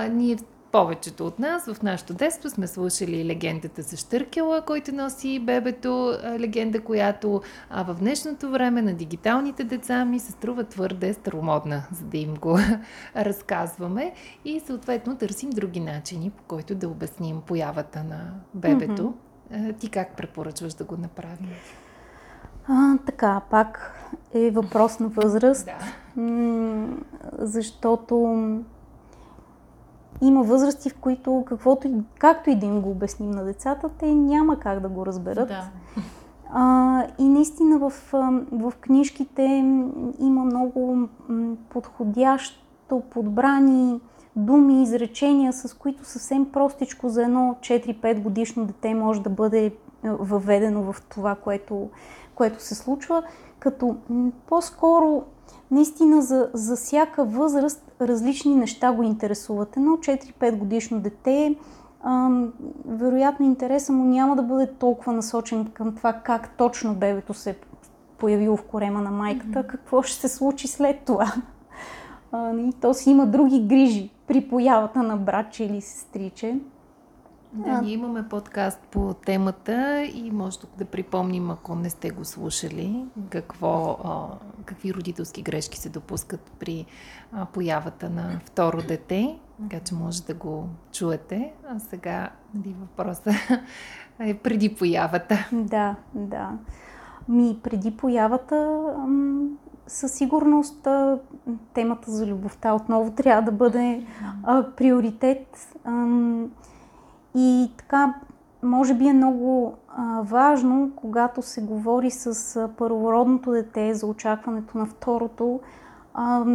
Ние 0.09 0.37
повечето 0.75 1.27
от 1.27 1.39
нас 1.39 1.65
в 1.65 1.83
нашото 1.83 2.13
детство 2.13 2.49
сме 2.49 2.67
слушали 2.67 3.25
легендата 3.25 3.81
за 3.81 3.97
Штъркела, 3.97 4.61
който 4.61 4.95
носи 4.95 5.39
бебето, 5.39 6.17
легенда, 6.39 6.81
която 6.81 7.41
а 7.69 7.83
в 7.83 7.95
днешното 7.99 8.49
време 8.49 8.81
на 8.81 8.93
дигиталните 8.93 9.63
деца 9.63 10.05
ми 10.05 10.19
се 10.19 10.31
струва 10.31 10.63
твърде 10.63 11.13
старомодна, 11.13 11.87
за 11.91 12.05
да 12.05 12.17
им 12.17 12.33
го 12.33 12.59
разказваме 13.15 14.13
и 14.45 14.59
съответно 14.59 15.17
търсим 15.17 15.49
други 15.49 15.79
начини, 15.79 16.29
по 16.29 16.43
които 16.43 16.75
да 16.75 16.87
обясним 16.87 17.41
появата 17.41 18.03
на 18.03 18.31
бебето. 18.53 19.13
Mm-hmm. 19.53 19.79
Ти 19.79 19.89
как 19.89 20.17
препоръчваш 20.17 20.73
да 20.73 20.83
го 20.83 20.97
направим? 20.97 21.49
А, 22.67 22.97
така, 23.05 23.41
пак 23.49 23.93
е 24.33 24.51
въпрос 24.51 24.99
на 24.99 25.07
възраст, 25.07 25.65
да. 25.65 26.21
м- 26.21 26.87
защото 27.39 28.15
има 30.21 30.43
възрасти, 30.43 30.89
в 30.89 30.95
които 30.95 31.43
каквото, 31.47 32.03
както 32.19 32.49
и 32.49 32.55
да 32.55 32.65
им 32.65 32.81
го 32.81 32.91
обясним 32.91 33.31
на 33.31 33.43
децата, 33.43 33.89
те 33.99 34.15
няма 34.15 34.59
как 34.59 34.79
да 34.79 34.89
го 34.89 35.05
разберат. 35.05 35.47
Да. 35.47 35.63
А, 36.53 37.03
и 37.19 37.29
наистина 37.29 37.77
в, 37.77 37.93
в 38.51 38.73
книжките 38.81 39.41
има 40.19 40.45
много 40.45 41.09
подходящо 41.69 43.01
подбрани 43.09 44.01
думи, 44.35 44.83
изречения, 44.83 45.53
с 45.53 45.73
които 45.73 46.05
съвсем 46.05 46.51
простичко 46.51 47.09
за 47.09 47.23
едно 47.23 47.55
4-5 47.59 48.21
годишно 48.21 48.65
дете 48.65 48.93
може 48.95 49.21
да 49.21 49.29
бъде 49.29 49.71
въведено 50.03 50.93
в 50.93 51.01
това, 51.09 51.35
което 51.35 51.89
което 52.35 52.63
се 52.63 52.75
случва, 52.75 53.23
като 53.59 53.95
по-скоро 54.47 55.23
наистина 55.71 56.21
за, 56.21 56.49
за 56.53 56.75
всяка 56.75 57.25
възраст 57.25 57.91
различни 58.01 58.55
неща 58.55 58.91
го 58.91 59.03
интересуват. 59.03 59.77
Едно 59.77 59.91
4-5 59.91 60.57
годишно 60.57 60.99
дете, 60.99 61.55
ам, 62.03 62.53
вероятно 62.85 63.45
интереса 63.45 63.93
му 63.93 64.05
няма 64.05 64.35
да 64.35 64.41
бъде 64.41 64.73
толкова 64.73 65.13
насочен 65.13 65.65
към 65.73 65.95
това 65.95 66.13
как 66.13 66.57
точно 66.57 66.95
бебето 66.95 67.33
се 67.33 67.49
е 67.49 67.55
появило 68.17 68.57
в 68.57 68.63
корема 68.63 69.01
на 69.01 69.11
майката, 69.11 69.59
mm-hmm. 69.59 69.67
какво 69.67 70.01
ще 70.01 70.27
се 70.27 70.35
случи 70.35 70.67
след 70.67 70.99
това. 71.05 71.33
А, 72.31 72.57
и 72.57 72.73
то 72.81 72.93
си 72.93 73.09
има 73.09 73.25
други 73.25 73.67
грижи 73.67 74.11
при 74.27 74.49
появата 74.49 75.03
на 75.03 75.17
братче 75.17 75.63
или 75.63 75.81
сестриче. 75.81 76.59
Да, 77.55 77.81
ние 77.81 77.93
имаме 77.93 78.29
подкаст 78.29 78.79
по 78.91 79.13
темата 79.13 80.03
и 80.13 80.31
може 80.31 80.59
тук 80.59 80.69
да 80.77 80.85
припомним, 80.85 81.51
ако 81.51 81.75
не 81.75 81.89
сте 81.89 82.09
го 82.09 82.25
слушали, 82.25 83.05
какво, 83.29 83.97
а, 84.03 84.27
какви 84.65 84.93
родителски 84.93 85.41
грешки 85.41 85.77
се 85.77 85.89
допускат 85.89 86.51
при 86.59 86.85
а, 87.31 87.45
появата 87.45 88.09
на 88.09 88.39
второ 88.45 88.81
дете, 88.87 89.39
така 89.61 89.83
че 89.83 89.95
може 89.95 90.23
да 90.23 90.33
го 90.33 90.67
чуете. 90.91 91.53
А 91.69 91.79
сега 91.79 92.29
нали, 92.53 92.75
въпросът 92.79 93.33
е 94.19 94.37
преди 94.37 94.75
появата. 94.75 95.49
Да, 95.51 95.95
да. 96.13 96.51
Ми 97.27 97.59
преди 97.63 97.97
появата 97.97 98.81
със 99.87 100.11
сигурност 100.11 100.87
темата 101.73 102.11
за 102.11 102.27
любовта 102.27 102.73
отново 102.73 103.11
трябва 103.11 103.41
да 103.41 103.51
бъде 103.51 104.05
а, 104.43 104.63
приоритет. 104.63 105.75
И 107.35 107.71
така, 107.77 108.13
може 108.63 108.93
би 108.93 109.07
е 109.07 109.13
много 109.13 109.73
а, 109.87 110.21
важно, 110.21 110.91
когато 110.95 111.41
се 111.41 111.61
говори 111.61 112.11
с 112.11 112.55
а, 112.55 112.67
първородното 112.77 113.51
дете 113.51 113.93
за 113.93 114.05
очакването 114.05 114.77
на 114.77 114.85
второто, 114.85 115.59
а, 116.13 116.45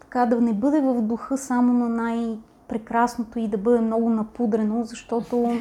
така 0.00 0.26
да 0.26 0.40
не 0.40 0.54
бъде 0.54 0.80
в 0.80 1.02
духа 1.02 1.38
само 1.38 1.72
на 1.72 1.88
най-прекрасното 1.88 3.38
и 3.38 3.48
да 3.48 3.58
бъде 3.58 3.80
много 3.80 4.10
напудрено, 4.10 4.84
защото 4.84 5.52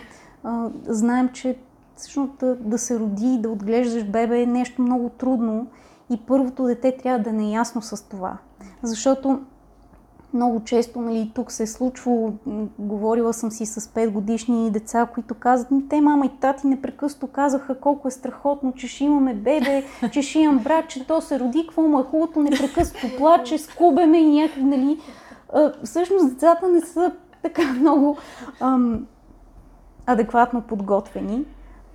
а, 0.44 0.70
знаем, 0.88 1.30
че 1.30 1.58
всъщност 1.96 2.38
да, 2.40 2.56
да 2.56 2.78
се 2.78 3.00
роди 3.00 3.34
и 3.34 3.42
да 3.42 3.50
отглеждаш 3.50 4.06
бебе 4.06 4.42
е 4.42 4.46
нещо 4.46 4.82
много 4.82 5.10
трудно 5.10 5.68
и 6.10 6.18
първото 6.28 6.64
дете 6.64 6.98
трябва 6.98 7.20
да 7.20 7.30
е 7.30 7.34
наясно 7.34 7.82
с 7.82 8.10
това. 8.10 8.38
Защото 8.84 9.40
много 10.36 10.64
често, 10.64 11.02
нали, 11.02 11.32
тук 11.36 11.52
се 11.52 11.64
е 11.64 11.68
случвало, 11.68 12.34
говорила 12.80 13.34
съм 13.34 13.52
си 13.52 13.66
с 13.66 13.82
5 13.82 14.10
годишни 14.10 14.72
деца, 14.72 15.08
които 15.14 15.34
казват, 15.34 15.90
те 15.90 16.02
мама 16.02 16.26
и 16.26 16.40
тати 16.40 16.68
непрекъснато 16.68 17.28
казаха 17.28 17.80
колко 17.80 18.08
е 18.08 18.12
страхотно, 18.12 18.74
че 18.74 18.88
ще 18.88 19.04
имаме 19.04 19.34
бебе, 19.34 19.84
че 20.12 20.22
ще 20.22 20.40
имам 20.40 20.60
брат, 20.60 20.88
че 20.88 21.08
то 21.08 21.22
се 21.22 21.40
роди, 21.40 21.66
какво 21.68 21.82
му 21.82 22.00
е 22.00 22.04
хубавото, 22.04 22.40
непрекъснато 22.40 23.18
плаче, 23.18 23.58
скубеме 23.58 24.18
и 24.18 24.42
някакви, 24.42 24.64
нали. 24.64 25.00
А, 25.54 25.72
всъщност 25.84 26.30
децата 26.30 26.68
не 26.68 26.82
са 26.82 27.12
така 27.42 27.74
много 27.80 28.18
ам, 28.60 29.06
адекватно 30.06 30.62
подготвени. 30.62 31.46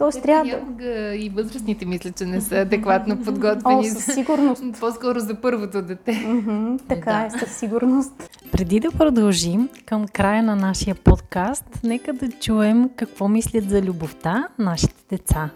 Тоест 0.01 0.19
Ето, 0.19 0.27
трябва 0.27 0.45
някога 0.45 1.15
и 1.15 1.29
възрастните 1.29 1.87
мисля, 1.87 2.13
че 2.13 2.25
не 2.25 2.41
са 2.41 2.57
адекватно 2.57 3.17
подготвени. 3.25 3.91
О, 3.91 3.95
със 3.95 4.15
сигурност. 4.15 4.63
По-скоро 4.81 5.21
за 5.21 5.35
първото 5.35 5.83
дете. 5.83 6.13
Mm-hmm, 6.13 6.89
така 6.89 7.13
да. 7.13 7.27
е, 7.27 7.31
със 7.31 7.57
сигурност. 7.57 8.31
Преди 8.53 8.81
да 8.81 8.91
продължим 8.91 9.69
към 9.87 10.09
края 10.09 10.43
на 10.43 10.57
нашия 10.57 10.95
подкаст, 10.95 11.65
нека 11.85 12.13
да 12.13 12.31
чуем 12.31 12.91
какво 12.97 13.29
мислят 13.29 13.71
за 13.71 13.83
любовта 13.83 14.49
нашите 14.59 14.95
деца. 15.11 15.51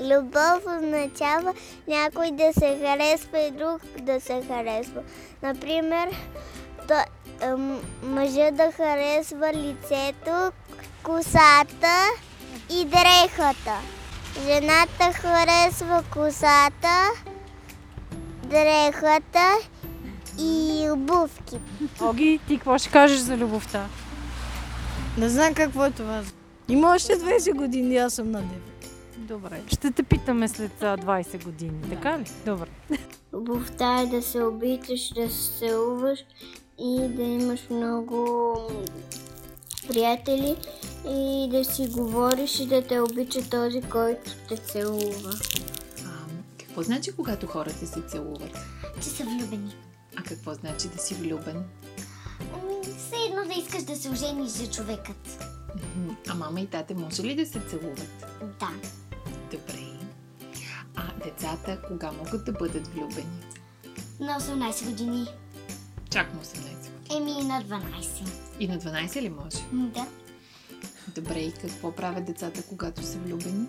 Любов 0.00 0.62
означава 0.78 1.52
някой 1.88 2.30
да 2.30 2.52
се 2.52 2.78
харесва 2.82 3.38
и 3.38 3.50
друг 3.50 3.80
да 4.02 4.20
се 4.20 4.42
харесва. 4.48 5.00
Например, 5.42 6.08
то, 6.88 6.94
мъжа 8.06 8.50
да 8.50 8.72
харесва 8.72 9.52
лицето, 9.54 10.52
косата 11.02 11.96
и 12.80 12.84
дрехата. 12.84 13.76
Жената 14.44 15.12
харесва 15.12 16.04
косата, 16.12 17.10
дрехата 18.44 19.54
и 20.38 20.88
обувки. 20.92 21.58
Оги, 22.00 22.40
ти 22.48 22.56
какво 22.56 22.78
ще 22.78 22.90
кажеш 22.90 23.18
за 23.18 23.36
любовта? 23.36 23.86
Не 25.18 25.28
знам 25.28 25.54
какво 25.54 25.84
е 25.84 25.90
това. 25.90 26.22
Има 26.68 26.94
още 26.94 27.12
20 27.12 27.54
години, 27.54 27.96
аз 27.96 28.14
съм 28.14 28.30
на 28.30 28.42
9. 28.42 28.44
Добре. 29.16 29.62
Ще 29.66 29.90
те 29.90 30.02
питаме 30.02 30.48
след 30.48 30.72
20 30.80 31.44
години, 31.44 31.78
да. 31.82 31.88
така 31.88 32.18
ли? 32.18 32.24
Добре. 32.46 32.68
Любовта 33.32 34.00
е 34.00 34.06
да 34.06 34.22
се 34.22 34.42
обичаш, 34.42 35.12
да 35.12 35.30
се 35.30 35.58
целуваш 35.58 36.18
и 36.78 37.08
да 37.08 37.22
имаш 37.22 37.60
много 37.70 38.56
приятели 39.88 40.56
и 41.08 41.48
да 41.50 41.64
си 41.64 41.88
говориш 41.88 42.60
и 42.60 42.66
да 42.66 42.86
те 42.86 43.00
обича 43.00 43.50
този, 43.50 43.82
който 43.82 44.30
те 44.48 44.56
целува. 44.56 45.32
А, 46.06 46.10
какво 46.58 46.82
значи, 46.82 47.12
когато 47.12 47.46
хората 47.46 47.86
се 47.86 48.02
целуват? 48.08 48.58
Че 49.02 49.08
са 49.08 49.24
влюбени. 49.24 49.74
А 50.16 50.22
какво 50.22 50.54
значи 50.54 50.88
да 50.88 50.98
си 50.98 51.14
влюбен? 51.14 51.64
Все 52.82 53.16
едно 53.28 53.54
да 53.54 53.60
искаш 53.60 53.82
да 53.82 53.96
се 53.96 54.10
ожениш 54.10 54.48
за 54.48 54.70
човекът. 54.70 55.44
А 56.28 56.34
мама 56.34 56.60
и 56.60 56.66
тате 56.66 56.94
може 56.94 57.22
ли 57.22 57.34
да 57.34 57.46
се 57.46 57.60
целуват? 57.60 58.26
Да. 58.60 58.70
Добре. 59.50 59.84
А 60.96 61.02
децата 61.24 61.78
кога 61.88 62.12
могат 62.12 62.44
да 62.44 62.52
бъдат 62.52 62.86
влюбени? 62.86 63.40
На 64.20 64.40
18 64.40 64.84
години. 64.84 65.26
Чак 66.10 66.34
на 66.34 66.40
18 66.40 66.83
Еми 67.10 67.32
на 67.32 67.62
12. 67.62 68.28
И 68.60 68.68
на 68.68 68.78
12 68.78 69.22
ли 69.22 69.28
може? 69.28 69.58
Да. 69.72 70.06
Добре, 71.14 71.38
и 71.38 71.52
какво 71.52 71.92
правят 71.92 72.24
децата, 72.24 72.62
когато 72.68 73.02
са 73.02 73.18
влюбени? 73.18 73.66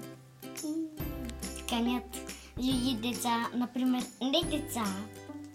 Канят 1.69 2.35
други 2.55 2.97
деца, 3.01 3.49
например, 3.53 4.03
не 4.21 4.57
деца. 4.57 4.83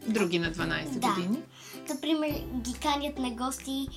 Други 0.09 0.39
на 0.39 0.53
12 0.53 0.99
да. 0.99 1.09
години? 1.09 1.43
Например, 1.89 2.31
ги 2.61 2.74
канят 2.83 3.18
на 3.18 3.31
гости, 3.31 3.89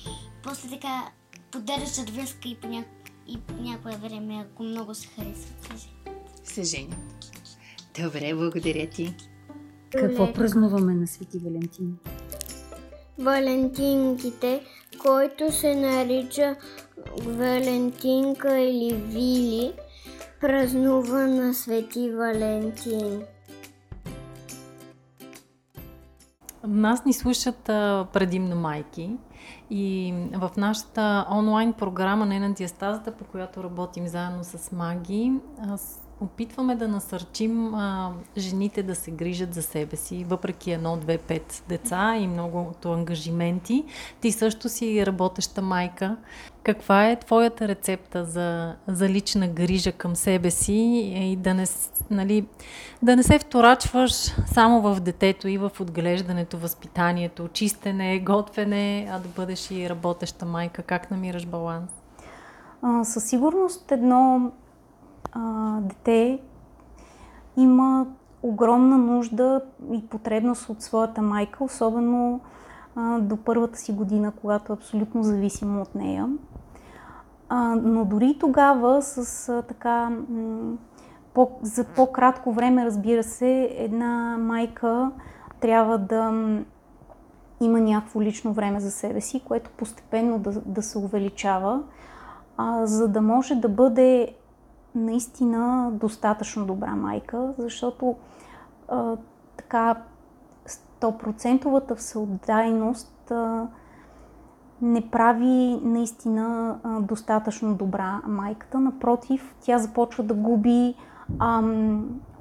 после 0.42 0.68
така 0.68 1.10
поддържат 1.50 2.10
връзка 2.10 2.48
и 2.48 2.54
по, 2.54 2.68
ня... 2.68 2.84
и 3.28 3.38
по 3.38 3.54
някое 3.54 3.96
време, 3.96 4.46
ако 4.50 4.62
много 4.62 4.94
се 4.94 5.08
харесват, 5.08 5.62
се 5.62 5.76
женят. 5.76 6.44
Се 6.44 6.62
женят. 6.62 6.98
Добре, 8.00 8.34
благодаря 8.34 8.90
ти. 8.90 9.14
Какво 9.92 10.32
празнуваме 10.32 10.94
на 10.94 11.06
Свети 11.06 11.38
Валентин? 11.38 11.96
Валентинките, 13.18 14.60
който 15.02 15.52
се 15.52 15.74
нарича 15.74 16.56
Валентинка 17.26 18.58
или 18.58 18.94
Вили, 18.94 19.72
празнува 20.40 21.26
на 21.26 21.54
Свети 21.54 22.10
Валентин. 22.10 23.22
Нас 26.66 27.04
ни 27.04 27.12
слушат 27.12 27.68
а, 27.68 28.06
предимно 28.12 28.56
майки 28.56 29.10
и 29.70 30.14
в 30.34 30.50
нашата 30.56 31.26
онлайн 31.30 31.72
програма 31.72 32.26
на 32.26 32.54
диастазата, 32.54 33.12
по 33.12 33.24
която 33.24 33.64
работим 33.64 34.06
заедно 34.06 34.44
с 34.44 34.72
маги, 34.72 35.32
опитваме 36.20 36.76
да 36.76 36.88
насърчим 36.88 37.74
а, 37.74 38.12
жените 38.36 38.82
да 38.82 38.94
се 38.94 39.10
грижат 39.10 39.54
за 39.54 39.62
себе 39.62 39.96
си, 39.96 40.24
въпреки 40.28 40.70
едно, 40.70 40.96
две, 40.96 41.18
пет 41.18 41.64
деца 41.68 42.16
и 42.16 42.26
многото 42.26 42.92
ангажименти. 42.92 43.84
Ти 44.20 44.32
също 44.32 44.68
си 44.68 45.06
работеща 45.06 45.62
майка. 45.62 46.16
Каква 46.62 47.10
е 47.10 47.18
твоята 47.18 47.68
рецепта 47.68 48.24
за, 48.24 48.74
за 48.86 49.08
лична 49.08 49.48
грижа 49.48 49.92
към 49.92 50.16
себе 50.16 50.50
си 50.50 50.72
и 51.16 51.36
да 51.36 51.54
не, 51.54 51.64
нали, 52.10 52.46
да 53.02 53.16
не 53.16 53.22
се 53.22 53.38
вторачваш 53.38 54.12
само 54.46 54.80
в 54.80 55.00
детето 55.00 55.48
и 55.48 55.58
в 55.58 55.70
отглеждането, 55.80 56.58
възпитанието, 56.58 57.48
чистене, 57.48 58.20
готвене, 58.20 59.08
а 59.10 59.18
да 59.18 59.28
бъдеш 59.28 59.70
и 59.70 59.88
работеща 59.88 60.46
майка? 60.46 60.82
Как 60.82 61.10
намираш 61.10 61.46
баланс? 61.46 61.90
Със 63.02 63.24
сигурност 63.24 63.92
едно 63.92 64.52
а, 65.34 65.78
дете 65.80 66.38
има 67.56 68.06
огромна 68.42 68.98
нужда 68.98 69.60
и 69.92 70.06
потребност 70.06 70.68
от 70.68 70.82
своята 70.82 71.22
майка, 71.22 71.64
особено 71.64 72.40
а, 72.96 73.18
до 73.18 73.36
първата 73.36 73.78
си 73.78 73.92
година, 73.92 74.32
когато 74.40 74.72
е 74.72 74.76
абсолютно 74.76 75.22
зависимо 75.22 75.82
от 75.82 75.94
нея. 75.94 76.28
А, 77.48 77.76
но 77.82 78.04
дори 78.04 78.36
тогава 78.40 79.02
с 79.02 79.48
а, 79.48 79.62
така 79.62 80.10
м- 80.10 80.76
по, 81.34 81.50
за 81.62 81.84
по-кратко 81.84 82.52
време, 82.52 82.84
разбира 82.84 83.22
се, 83.22 83.68
една 83.76 84.38
майка 84.38 85.10
трябва 85.60 85.98
да 85.98 86.32
има 87.60 87.80
някакво 87.80 88.22
лично 88.22 88.52
време 88.52 88.80
за 88.80 88.90
себе 88.90 89.20
си, 89.20 89.42
което 89.44 89.70
постепенно 89.70 90.38
да, 90.38 90.50
да 90.50 90.82
се 90.82 90.98
увеличава, 90.98 91.82
а, 92.56 92.86
за 92.86 93.08
да 93.08 93.20
може 93.20 93.54
да 93.54 93.68
бъде 93.68 94.34
наистина 94.94 95.90
достатъчно 95.92 96.66
добра 96.66 96.96
майка, 96.96 97.54
защото 97.58 98.16
а, 98.88 99.16
така 99.56 99.96
100 101.00 101.94
всеотдайност 101.94 103.30
а, 103.30 103.66
не 104.82 105.10
прави 105.10 105.80
наистина 105.82 106.78
а, 106.82 107.00
достатъчно 107.00 107.74
добра 107.74 108.20
майката. 108.26 108.80
Напротив, 108.80 109.54
тя 109.60 109.78
започва 109.78 110.24
да 110.24 110.34
губи 110.34 110.94
а, 111.38 111.62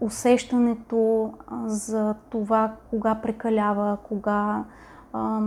усещането 0.01 1.34
а, 1.47 1.70
за 1.70 2.16
това 2.30 2.72
кога 2.89 3.16
прекалява, 3.16 3.97
кога 4.04 4.64
а, 5.14 5.41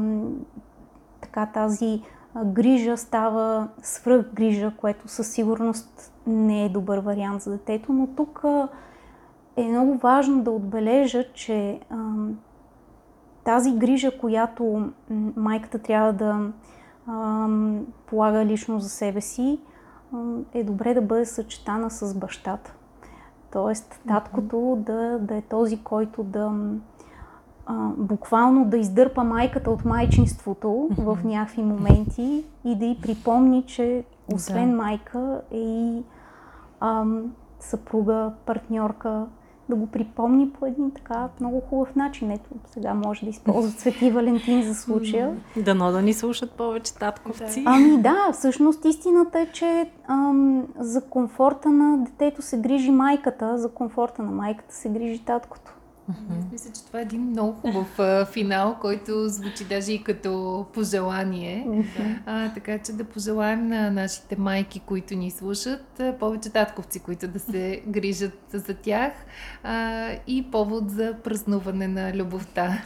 така 1.20 1.46
тази 1.46 2.02
грижа 2.44 2.96
става 2.96 3.68
свръхгрижа, 3.82 4.72
което 4.76 5.08
със 5.08 5.28
сигурност 5.28 6.12
не 6.26 6.64
е 6.64 6.68
добър 6.68 6.98
вариант 6.98 7.42
за 7.42 7.50
детето, 7.50 7.92
но 7.92 8.06
тук 8.06 8.44
е 9.56 9.64
много 9.68 9.96
важно 9.96 10.42
да 10.42 10.50
отбележа, 10.50 11.24
че 11.32 11.80
тази 13.44 13.72
грижа, 13.72 14.18
която 14.18 14.90
майката 15.36 15.78
трябва 15.78 16.12
да 16.12 16.52
полага 18.06 18.44
лично 18.44 18.80
за 18.80 18.88
себе 18.88 19.20
си, 19.20 19.60
е 20.54 20.64
добре 20.64 20.94
да 20.94 21.02
бъде 21.02 21.24
съчетана 21.24 21.90
с 21.90 22.14
бащата. 22.14 22.74
Тоест, 23.52 24.00
таткото 24.08 24.82
да, 24.86 25.18
да 25.18 25.36
е 25.36 25.42
този, 25.42 25.82
който 25.82 26.22
да 26.22 26.52
а, 27.66 27.88
буквално 27.96 28.64
да 28.64 28.76
издърпа 28.76 29.24
майката 29.24 29.70
от 29.70 29.84
майчинството 29.84 30.88
в 30.98 31.18
някакви 31.24 31.62
моменти 31.62 32.44
и 32.64 32.76
да 32.76 32.84
й 32.84 33.00
припомни, 33.02 33.62
че 33.62 34.04
освен 34.34 34.70
да. 34.70 34.76
майка 34.76 35.40
е 35.50 35.58
и 35.58 36.02
ам, 36.80 37.32
съпруга, 37.60 38.32
партньорка, 38.46 39.26
да 39.68 39.76
го 39.76 39.86
припомни 39.86 40.50
по 40.50 40.66
един 40.66 40.90
така 40.90 41.28
много 41.40 41.60
хубав 41.60 41.96
начин. 41.96 42.30
Ето, 42.30 42.50
сега 42.66 42.94
може 42.94 43.24
да 43.24 43.30
използва 43.30 43.70
Свети 43.80 44.10
Валентин 44.10 44.62
за 44.62 44.74
случая. 44.74 45.36
Дано 45.56 45.92
да 45.92 46.02
ни 46.02 46.14
слушат 46.14 46.50
повече 46.50 46.94
татковци. 46.94 47.62
Ами 47.66 48.02
да, 48.02 48.32
всъщност 48.32 48.84
истината 48.84 49.40
е, 49.40 49.46
че 49.46 49.90
ам, 50.08 50.66
за 50.78 51.04
комфорта 51.04 51.68
на 51.68 51.98
детето 51.98 52.42
се 52.42 52.60
грижи 52.60 52.90
майката, 52.90 53.58
за 53.58 53.68
комфорта 53.68 54.22
на 54.22 54.30
майката 54.30 54.74
се 54.74 54.88
грижи 54.88 55.24
таткото. 55.24 55.75
Mm-hmm. 56.10 56.52
Мисля, 56.52 56.70
че 56.72 56.84
това 56.84 56.98
е 56.98 57.02
един 57.02 57.22
много 57.22 57.52
хубав 57.52 57.98
а, 57.98 58.26
финал, 58.26 58.76
който 58.80 59.28
звучи 59.28 59.64
даже 59.64 59.92
и 59.92 60.04
като 60.04 60.66
пожелание. 60.74 61.66
Mm-hmm. 61.68 62.18
А, 62.26 62.54
така 62.54 62.78
че 62.78 62.92
да 62.92 63.04
пожелаем 63.04 63.68
на 63.68 63.90
нашите 63.90 64.36
майки, 64.38 64.80
които 64.80 65.14
ни 65.14 65.30
слушат, 65.30 66.00
повече 66.20 66.50
татковци, 66.50 67.00
които 67.00 67.28
да 67.28 67.38
се 67.38 67.82
грижат 67.86 68.40
за 68.52 68.74
тях 68.74 69.12
а, 69.62 70.08
и 70.26 70.50
повод 70.50 70.90
за 70.90 71.14
празнуване 71.24 71.88
на 71.88 72.14
любовта. 72.14 72.82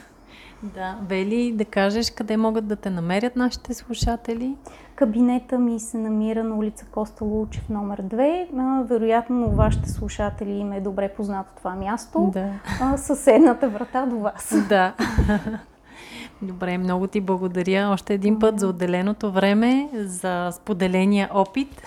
Да. 0.62 0.96
Бели, 1.08 1.52
да 1.52 1.64
кажеш 1.64 2.10
къде 2.10 2.36
могат 2.36 2.66
да 2.66 2.76
те 2.76 2.90
намерят 2.90 3.36
нашите 3.36 3.74
слушатели? 3.74 4.56
Кабинета 4.94 5.58
ми 5.58 5.80
се 5.80 5.98
намира 5.98 6.44
на 6.44 6.56
улица 6.56 6.86
Коста 6.90 7.24
Лучев 7.24 7.68
номер 7.68 8.02
2. 8.02 8.84
вероятно 8.84 9.50
вашите 9.50 9.88
слушатели 9.88 10.50
им 10.50 10.72
е 10.72 10.80
добре 10.80 11.08
познато 11.08 11.50
това 11.56 11.74
място. 11.74 12.32
Да. 12.32 12.96
съседната 12.96 13.68
врата 13.68 14.06
до 14.06 14.18
вас. 14.18 14.54
Да. 14.68 14.94
Добре, 16.42 16.78
много 16.78 17.06
ти 17.06 17.20
благодаря 17.20 17.88
още 17.92 18.14
един 18.14 18.38
път 18.38 18.60
за 18.60 18.68
отделеното 18.68 19.32
време, 19.32 19.88
за 19.94 20.50
споделения 20.52 21.28
опит. 21.34 21.82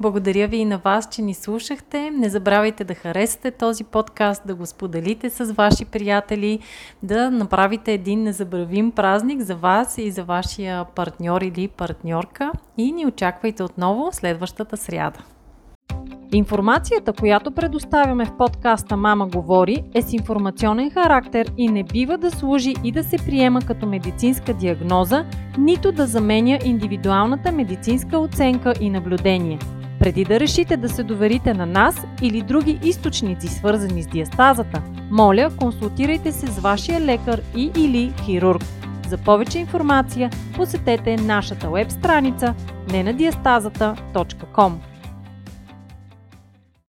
Благодаря 0.00 0.48
ви 0.48 0.56
и 0.56 0.64
на 0.64 0.78
вас, 0.78 1.08
че 1.10 1.22
ни 1.22 1.34
слушахте. 1.34 2.10
Не 2.10 2.28
забравяйте 2.28 2.84
да 2.84 2.94
харесате 2.94 3.50
този 3.50 3.84
подкаст, 3.84 4.42
да 4.46 4.54
го 4.54 4.66
споделите 4.66 5.30
с 5.30 5.52
ваши 5.52 5.84
приятели, 5.84 6.58
да 7.02 7.30
направите 7.30 7.92
един 7.92 8.22
незабравим 8.22 8.92
празник 8.92 9.40
за 9.40 9.56
вас 9.56 9.98
и 9.98 10.10
за 10.10 10.24
вашия 10.24 10.84
партньор 10.84 11.40
или 11.40 11.68
партньорка 11.68 12.52
и 12.78 12.92
ни 12.92 13.06
очаквайте 13.06 13.62
отново 13.62 14.08
следващата 14.12 14.76
сряда. 14.76 15.18
Информацията, 16.32 17.12
която 17.12 17.50
предоставяме 17.50 18.24
в 18.24 18.36
подкаста 18.36 18.96
Мама 18.96 19.26
говори, 19.26 19.84
е 19.94 20.02
с 20.02 20.12
информационен 20.12 20.90
характер 20.90 21.52
и 21.56 21.68
не 21.68 21.84
бива 21.84 22.18
да 22.18 22.30
служи 22.30 22.74
и 22.84 22.92
да 22.92 23.04
се 23.04 23.16
приема 23.16 23.60
като 23.60 23.86
медицинска 23.86 24.54
диагноза, 24.54 25.24
нито 25.58 25.92
да 25.92 26.06
заменя 26.06 26.58
индивидуалната 26.64 27.52
медицинска 27.52 28.18
оценка 28.18 28.72
и 28.80 28.90
наблюдение– 28.90 29.58
преди 30.00 30.24
да 30.24 30.40
решите 30.40 30.76
да 30.76 30.88
се 30.88 31.02
доверите 31.02 31.54
на 31.54 31.66
нас 31.66 32.06
или 32.22 32.42
други 32.42 32.78
източници, 32.82 33.48
свързани 33.48 34.02
с 34.02 34.06
диастазата, 34.06 34.82
моля, 35.10 35.50
консултирайте 35.56 36.32
се 36.32 36.46
с 36.46 36.58
вашия 36.58 37.00
лекар 37.00 37.42
и 37.56 37.70
или 37.76 38.12
хирург. 38.24 38.64
За 39.08 39.18
повече 39.18 39.58
информация 39.58 40.30
посетете 40.56 41.16
нашата 41.16 41.70
веб 41.70 41.90
страница 41.90 42.54
nenadiastazата.com. 42.88 44.72